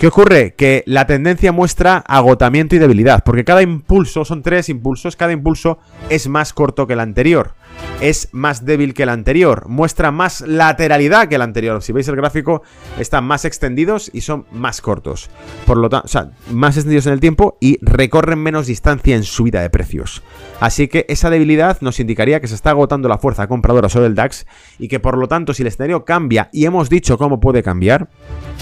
¿Qué 0.00 0.08
ocurre? 0.08 0.54
Que 0.54 0.82
la 0.86 1.06
tendencia 1.06 1.52
muestra 1.52 1.98
agotamiento 1.98 2.74
y 2.74 2.78
debilidad, 2.80 3.22
porque 3.22 3.44
cada 3.44 3.62
impulso, 3.62 4.24
son 4.24 4.42
tres 4.42 4.68
impulsos, 4.68 5.14
cada 5.14 5.32
impulso 5.32 5.78
es 6.10 6.28
más 6.28 6.52
corto 6.52 6.88
que 6.88 6.94
el 6.94 7.00
anterior 7.00 7.54
es 8.00 8.28
más 8.32 8.64
débil 8.64 8.92
que 8.92 9.04
el 9.04 9.08
anterior, 9.08 9.68
muestra 9.68 10.10
más 10.10 10.42
lateralidad 10.42 11.28
que 11.28 11.36
el 11.36 11.42
anterior. 11.42 11.82
Si 11.82 11.92
veis 11.92 12.08
el 12.08 12.16
gráfico, 12.16 12.62
están 12.98 13.24
más 13.24 13.44
extendidos 13.44 14.10
y 14.12 14.20
son 14.20 14.46
más 14.52 14.80
cortos. 14.80 15.30
Por 15.66 15.76
lo 15.76 15.88
tanto, 15.88 16.06
o 16.06 16.08
sea, 16.08 16.30
más 16.50 16.76
extendidos 16.76 17.06
en 17.06 17.14
el 17.14 17.20
tiempo 17.20 17.56
y 17.60 17.78
recorren 17.80 18.38
menos 18.38 18.66
distancia 18.66 19.16
en 19.16 19.24
subida 19.24 19.62
de 19.62 19.70
precios. 19.70 20.22
Así 20.60 20.88
que 20.88 21.06
esa 21.08 21.30
debilidad 21.30 21.80
nos 21.80 22.00
indicaría 22.00 22.40
que 22.40 22.48
se 22.48 22.54
está 22.54 22.70
agotando 22.70 23.08
la 23.08 23.18
fuerza 23.18 23.46
compradora 23.46 23.88
sobre 23.88 24.06
el 24.06 24.14
DAX 24.14 24.46
y 24.78 24.88
que 24.88 25.00
por 25.00 25.16
lo 25.16 25.28
tanto, 25.28 25.54
si 25.54 25.62
el 25.62 25.68
escenario 25.68 26.04
cambia 26.04 26.48
y 26.52 26.66
hemos 26.66 26.88
dicho 26.90 27.18
cómo 27.18 27.40
puede 27.40 27.62
cambiar, 27.62 28.08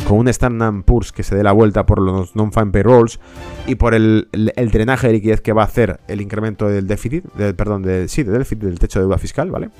con 0.06 0.18
un 0.18 0.28
Standard 0.28 0.82
Poor's 0.84 1.12
que 1.12 1.22
se 1.22 1.36
dé 1.36 1.42
la 1.42 1.52
vuelta 1.52 1.86
por 1.86 2.00
los 2.00 2.34
non-fan 2.34 2.72
payrolls 2.72 3.20
y 3.66 3.76
por 3.76 3.94
el, 3.94 4.28
drenaje 4.32 5.06
de 5.06 5.12
liquidez 5.14 5.40
que 5.40 5.52
va 5.52 5.62
a 5.62 5.66
hacer 5.66 6.00
el 6.08 6.20
incremento 6.20 6.68
del 6.68 6.86
déficit, 6.86 7.24
perdón, 7.56 7.82
de, 7.82 8.08
sí, 8.08 8.22
del 8.22 8.38
déficit 8.38 8.58
del 8.60 8.78
techo 8.78 9.00
de 9.00 9.01
deuda 9.02 9.18
fiscal, 9.18 9.50
¿vale? 9.50 9.70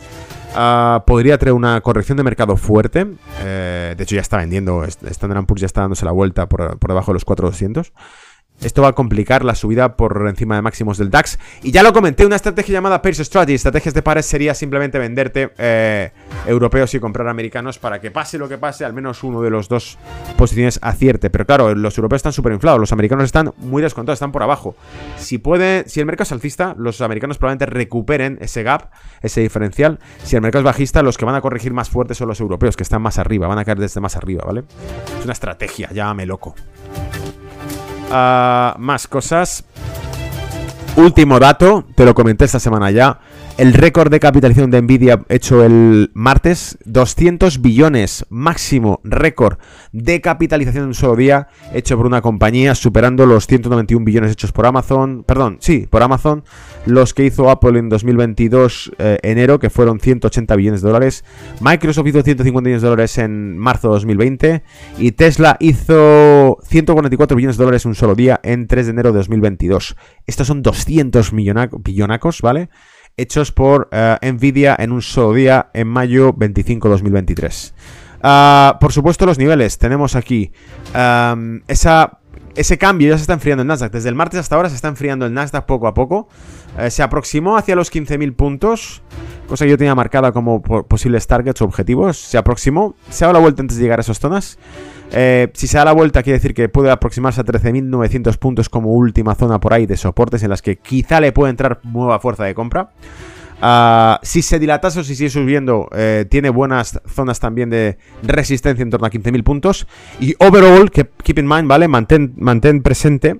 Ah, 0.54 1.04
podría 1.06 1.38
traer 1.38 1.54
una 1.54 1.80
corrección 1.80 2.16
de 2.18 2.24
mercado 2.24 2.56
fuerte. 2.56 3.06
Eh, 3.40 3.94
de 3.96 4.04
hecho, 4.04 4.14
ya 4.14 4.20
está 4.20 4.36
vendiendo. 4.36 4.84
Standard 4.84 5.46
Poor's 5.46 5.60
ya 5.60 5.66
está 5.66 5.80
dándose 5.82 6.04
la 6.04 6.12
vuelta 6.12 6.48
por, 6.48 6.78
por 6.78 6.90
debajo 6.90 7.12
de 7.12 7.14
los 7.14 7.24
400. 7.24 7.92
Esto 8.62 8.82
va 8.82 8.88
a 8.88 8.92
complicar 8.92 9.44
la 9.44 9.54
subida 9.54 9.96
por 9.96 10.26
encima 10.28 10.54
de 10.54 10.62
máximos 10.62 10.96
del 10.96 11.10
DAX. 11.10 11.38
Y 11.62 11.72
ya 11.72 11.82
lo 11.82 11.92
comenté, 11.92 12.24
una 12.24 12.36
estrategia 12.36 12.74
llamada 12.74 13.02
Pair 13.02 13.16
Strategy. 13.16 13.54
Estrategias 13.54 13.92
de 13.92 14.02
pares 14.02 14.26
sería 14.26 14.54
simplemente 14.54 14.98
venderte 14.98 15.52
eh, 15.58 16.12
europeos 16.46 16.94
y 16.94 17.00
comprar 17.00 17.26
americanos 17.28 17.78
para 17.78 18.00
que 18.00 18.10
pase 18.10 18.38
lo 18.38 18.48
que 18.48 18.58
pase, 18.58 18.84
al 18.84 18.92
menos 18.92 19.24
uno 19.24 19.42
de 19.42 19.50
los 19.50 19.68
dos 19.68 19.98
posiciones 20.36 20.78
acierte. 20.82 21.28
Pero 21.28 21.44
claro, 21.44 21.74
los 21.74 21.98
europeos 21.98 22.20
están 22.20 22.32
súper 22.32 22.52
inflados, 22.52 22.78
los 22.78 22.92
americanos 22.92 23.24
están 23.24 23.52
muy 23.58 23.82
descontados, 23.82 24.16
están 24.16 24.32
por 24.32 24.42
abajo. 24.42 24.76
Si 25.16 25.38
puede, 25.38 25.88
si 25.88 25.98
el 26.00 26.06
mercado 26.06 26.24
es 26.24 26.32
alcista, 26.32 26.74
los 26.78 27.00
americanos 27.00 27.38
probablemente 27.38 27.66
recuperen 27.66 28.38
ese 28.40 28.62
gap, 28.62 28.90
ese 29.22 29.40
diferencial. 29.40 29.98
Si 30.22 30.36
el 30.36 30.42
mercado 30.42 30.60
es 30.60 30.66
bajista, 30.66 31.02
los 31.02 31.18
que 31.18 31.24
van 31.24 31.34
a 31.34 31.40
corregir 31.40 31.72
más 31.72 31.90
fuerte 31.90 32.14
son 32.14 32.28
los 32.28 32.40
europeos, 32.40 32.76
que 32.76 32.84
están 32.84 33.02
más 33.02 33.18
arriba, 33.18 33.48
van 33.48 33.58
a 33.58 33.64
caer 33.64 33.78
desde 33.78 34.00
más 34.00 34.16
arriba, 34.16 34.44
¿vale? 34.46 34.64
Es 35.18 35.24
una 35.24 35.32
estrategia, 35.32 35.90
llámame 35.92 36.26
loco. 36.26 36.54
Más 38.12 39.06
cosas. 39.08 39.64
Último 40.96 41.38
dato, 41.38 41.84
te 41.94 42.04
lo 42.04 42.14
comenté 42.14 42.44
esta 42.44 42.60
semana 42.60 42.90
ya. 42.90 43.18
El 43.58 43.74
récord 43.74 44.10
de 44.10 44.18
capitalización 44.18 44.70
de 44.70 44.80
Nvidia 44.80 45.20
hecho 45.28 45.62
el 45.62 46.10
martes, 46.14 46.78
200 46.86 47.60
billones, 47.60 48.24
máximo 48.30 49.00
récord 49.04 49.58
de 49.92 50.22
capitalización 50.22 50.84
en 50.84 50.88
un 50.88 50.94
solo 50.94 51.16
día 51.16 51.48
hecho 51.74 51.98
por 51.98 52.06
una 52.06 52.22
compañía, 52.22 52.74
superando 52.74 53.26
los 53.26 53.46
191 53.46 54.04
billones 54.06 54.32
hechos 54.32 54.52
por 54.52 54.64
Amazon, 54.64 55.22
perdón, 55.24 55.58
sí, 55.60 55.86
por 55.88 56.02
Amazon, 56.02 56.44
los 56.86 57.12
que 57.12 57.26
hizo 57.26 57.50
Apple 57.50 57.78
en 57.78 57.90
2022 57.90 58.92
eh, 58.98 59.18
enero, 59.22 59.58
que 59.58 59.68
fueron 59.68 60.00
180 60.00 60.56
billones 60.56 60.80
de 60.80 60.88
dólares, 60.88 61.22
Microsoft 61.60 62.06
hizo 62.06 62.22
150 62.22 62.66
billones 62.66 62.82
de 62.82 62.88
dólares 62.88 63.18
en 63.18 63.58
marzo 63.58 63.88
de 63.88 63.94
2020 63.94 64.62
y 64.98 65.12
Tesla 65.12 65.58
hizo 65.60 66.58
144 66.64 67.36
billones 67.36 67.58
de 67.58 67.64
dólares 67.64 67.84
en 67.84 67.90
un 67.90 67.96
solo 67.96 68.14
día 68.14 68.40
en 68.42 68.66
3 68.66 68.86
de 68.86 68.92
enero 68.92 69.12
de 69.12 69.18
2022. 69.18 69.94
Estos 70.26 70.46
son 70.46 70.62
200 70.62 71.32
billonacos, 71.32 72.40
¿vale? 72.40 72.70
Hechos 73.16 73.52
por 73.52 73.88
eh, 73.92 74.16
Nvidia 74.22 74.76
en 74.78 74.92
un 74.92 75.02
solo 75.02 75.34
día 75.34 75.70
en 75.74 75.88
mayo 75.88 76.32
25 76.32 76.88
2023. 76.88 77.74
Ah, 78.22 78.78
por 78.80 78.92
supuesto 78.92 79.26
los 79.26 79.38
niveles, 79.38 79.78
tenemos 79.78 80.14
aquí 80.14 80.52
esa, 81.66 82.18
ese 82.54 82.78
cambio 82.78 83.08
ya 83.08 83.16
se 83.16 83.22
está 83.22 83.32
enfriando 83.32 83.62
en 83.62 83.68
Nasdaq, 83.68 83.92
desde 83.92 84.08
el 84.08 84.14
martes 84.14 84.38
hasta 84.38 84.54
ahora 84.54 84.68
se 84.68 84.76
está 84.76 84.88
enfriando 84.88 85.26
el 85.26 85.34
Nasdaq 85.34 85.66
poco 85.66 85.88
a 85.88 85.94
poco, 85.94 86.28
eh, 86.78 86.90
se 86.90 87.02
aproximó 87.02 87.56
hacia 87.56 87.76
los 87.76 87.92
15.000 87.92 88.34
puntos, 88.34 89.02
cosa 89.46 89.64
que 89.64 89.70
yo 89.70 89.78
tenía 89.78 89.94
marcada 89.94 90.32
como 90.32 90.62
posibles 90.62 91.26
targets 91.26 91.60
o 91.62 91.64
objetivos, 91.64 92.18
se 92.18 92.38
aproximó, 92.38 92.94
se 93.10 93.24
ha 93.24 93.28
dado 93.28 93.34
la 93.38 93.42
vuelta 93.42 93.62
antes 93.62 93.76
de 93.76 93.82
llegar 93.82 93.98
a 93.98 94.02
esas 94.02 94.18
zonas, 94.18 94.58
eh, 95.14 95.50
si 95.52 95.66
se 95.66 95.76
da 95.76 95.84
la 95.84 95.92
vuelta, 95.92 96.22
quiere 96.22 96.38
decir 96.38 96.54
que 96.54 96.70
puede 96.70 96.90
aproximarse 96.90 97.40
a 97.42 97.44
13.900 97.44 98.38
puntos 98.38 98.68
como 98.70 98.92
última 98.92 99.34
zona 99.34 99.60
por 99.60 99.74
ahí 99.74 99.84
de 99.84 99.98
soportes 99.98 100.42
en 100.42 100.50
las 100.50 100.62
que 100.62 100.76
quizá 100.76 101.20
le 101.20 101.32
puede 101.32 101.50
entrar 101.50 101.80
nueva 101.84 102.18
fuerza 102.18 102.44
de 102.44 102.54
compra. 102.54 102.90
Ah, 103.64 104.18
si 104.24 104.42
se 104.42 104.58
dilatase 104.58 105.00
o 105.00 105.04
si 105.04 105.14
sigue 105.14 105.30
subiendo, 105.30 105.88
eh, 105.94 106.26
tiene 106.28 106.50
buenas 106.50 107.00
zonas 107.06 107.38
también 107.38 107.70
de 107.70 107.96
resistencia 108.22 108.82
en 108.82 108.90
torno 108.90 109.06
a 109.06 109.10
15.000 109.10 109.44
puntos. 109.44 109.86
Y 110.18 110.34
overall, 110.38 110.90
que, 110.90 111.08
keep 111.22 111.38
in 111.38 111.46
mind, 111.46 111.68
¿vale? 111.68 111.86
Mantén, 111.86 112.32
mantén 112.38 112.82
presente 112.82 113.38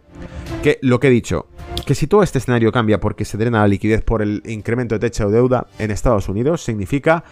que 0.63 0.79
lo 0.83 1.01
que 1.01 1.09
he 1.09 1.11
dicho, 1.11 1.49
que 1.87 1.95
si 1.95 2.07
todo 2.07 2.23
este 2.23 2.39
escenario 2.39 2.73
cambia 2.73 3.01
porque 3.01 3.25
se 3.25 3.37
drena 3.37 3.61
la 3.61 3.69
liquidez 3.69 4.03
por 4.03 4.23
el 4.23 4.43
incremento 4.47 4.95
de 4.95 5.01
techo 5.01 5.27
de 5.27 5.37
deuda 5.37 5.67
en 5.79 5.91
Estados 5.91 6.29
Unidos, 6.29 6.63
significa 6.63 7.25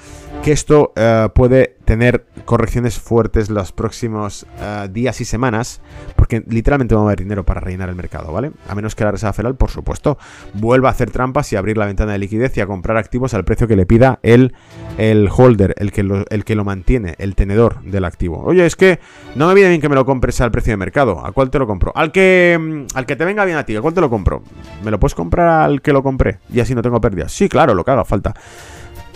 que 0.42 0.52
esto 0.52 0.92
eh, 0.96 1.28
puede 1.34 1.76
tener 1.84 2.26
correcciones 2.44 2.98
fuertes 2.98 3.50
los 3.50 3.72
próximos 3.72 4.46
eh, 4.60 4.88
días 4.90 5.20
y 5.20 5.24
semanas, 5.24 5.80
porque 6.16 6.42
literalmente 6.46 6.94
va 6.94 7.02
a 7.02 7.04
haber 7.04 7.20
dinero 7.20 7.44
para 7.44 7.60
rellenar 7.60 7.88
el 7.88 7.96
mercado, 7.96 8.32
¿vale? 8.32 8.52
A 8.68 8.74
menos 8.74 8.94
que 8.94 9.04
la 9.04 9.12
Reserva 9.12 9.32
Federal, 9.32 9.56
por 9.56 9.70
supuesto, 9.70 10.18
vuelva 10.54 10.88
a 10.88 10.92
hacer 10.92 11.10
trampas 11.10 11.52
y 11.52 11.56
abrir 11.56 11.76
la 11.76 11.86
ventana 11.86 12.12
de 12.12 12.18
liquidez 12.18 12.56
y 12.56 12.60
a 12.60 12.66
comprar 12.66 12.96
activos 12.96 13.34
al 13.34 13.44
precio 13.44 13.66
que 13.66 13.76
le 13.76 13.86
pida 13.86 14.18
el, 14.22 14.54
el 15.00 15.30
holder, 15.34 15.74
el 15.78 15.92
que, 15.92 16.02
lo, 16.02 16.26
el 16.28 16.44
que 16.44 16.54
lo 16.54 16.62
mantiene, 16.62 17.14
el 17.18 17.34
tenedor 17.34 17.82
del 17.84 18.04
activo. 18.04 18.42
Oye, 18.44 18.66
es 18.66 18.76
que 18.76 19.00
no 19.34 19.48
me 19.48 19.54
viene 19.54 19.70
bien 19.70 19.80
que 19.80 19.88
me 19.88 19.94
lo 19.94 20.04
compres 20.04 20.42
al 20.42 20.50
precio 20.50 20.74
de 20.74 20.76
mercado. 20.76 21.24
¿A 21.24 21.32
cuál 21.32 21.48
te 21.48 21.58
lo 21.58 21.66
compro? 21.66 21.90
Al 21.96 22.12
que, 22.12 22.58
mm, 22.60 22.96
al 22.96 23.06
que 23.06 23.16
te 23.16 23.24
venga 23.24 23.46
bien 23.46 23.56
a 23.56 23.64
ti, 23.64 23.74
¿a 23.74 23.80
cuál 23.80 23.94
te 23.94 24.02
lo 24.02 24.10
compro? 24.10 24.42
¿Me 24.84 24.90
lo 24.90 25.00
puedes 25.00 25.14
comprar 25.14 25.62
al 25.62 25.80
que 25.80 25.94
lo 25.94 26.02
compré? 26.02 26.40
Y 26.52 26.60
así 26.60 26.74
no 26.74 26.82
tengo 26.82 27.00
pérdidas. 27.00 27.32
Sí, 27.32 27.48
claro, 27.48 27.72
lo 27.72 27.82
que 27.82 27.92
haga 27.92 28.04
falta. 28.04 28.34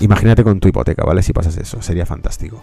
Imagínate 0.01 0.43
con 0.43 0.59
tu 0.59 0.69
hipoteca, 0.69 1.05
¿vale? 1.05 1.23
Si 1.23 1.35
pasas 1.35 1.59
eso, 1.59 1.83
sería 1.83 2.07
fantástico. 2.07 2.63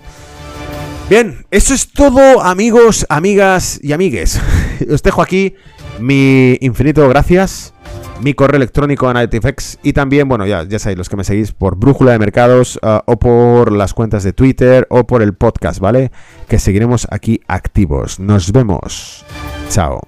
Bien, 1.08 1.46
eso 1.52 1.76
es 1.76 1.92
todo, 1.92 2.42
amigos, 2.42 3.06
amigas 3.08 3.80
y 3.84 3.92
amigues. 3.92 4.42
Os 4.92 5.04
dejo 5.04 5.22
aquí 5.22 5.54
mi 6.00 6.58
infinito 6.60 7.08
gracias, 7.08 7.76
mi 8.22 8.34
correo 8.34 8.58
electrónico 8.58 9.08
a 9.08 9.14
Nightifex 9.14 9.80
y 9.84 9.94
también, 9.94 10.28
bueno, 10.28 10.46
ya, 10.46 10.64
ya 10.64 10.80
sabéis, 10.80 10.98
los 10.98 11.10
que 11.10 11.16
me 11.16 11.24
seguís 11.24 11.52
por 11.52 11.76
Brújula 11.76 12.12
de 12.12 12.20
Mercados 12.20 12.80
uh, 12.82 13.00
o 13.06 13.18
por 13.18 13.72
las 13.72 13.94
cuentas 13.94 14.24
de 14.24 14.34
Twitter 14.34 14.88
o 14.90 15.06
por 15.06 15.22
el 15.22 15.34
podcast, 15.34 15.80
¿vale? 15.80 16.12
Que 16.48 16.60
seguiremos 16.60 17.08
aquí 17.10 17.42
activos. 17.48 18.20
Nos 18.20 18.52
vemos. 18.52 19.26
Chao. 19.70 20.02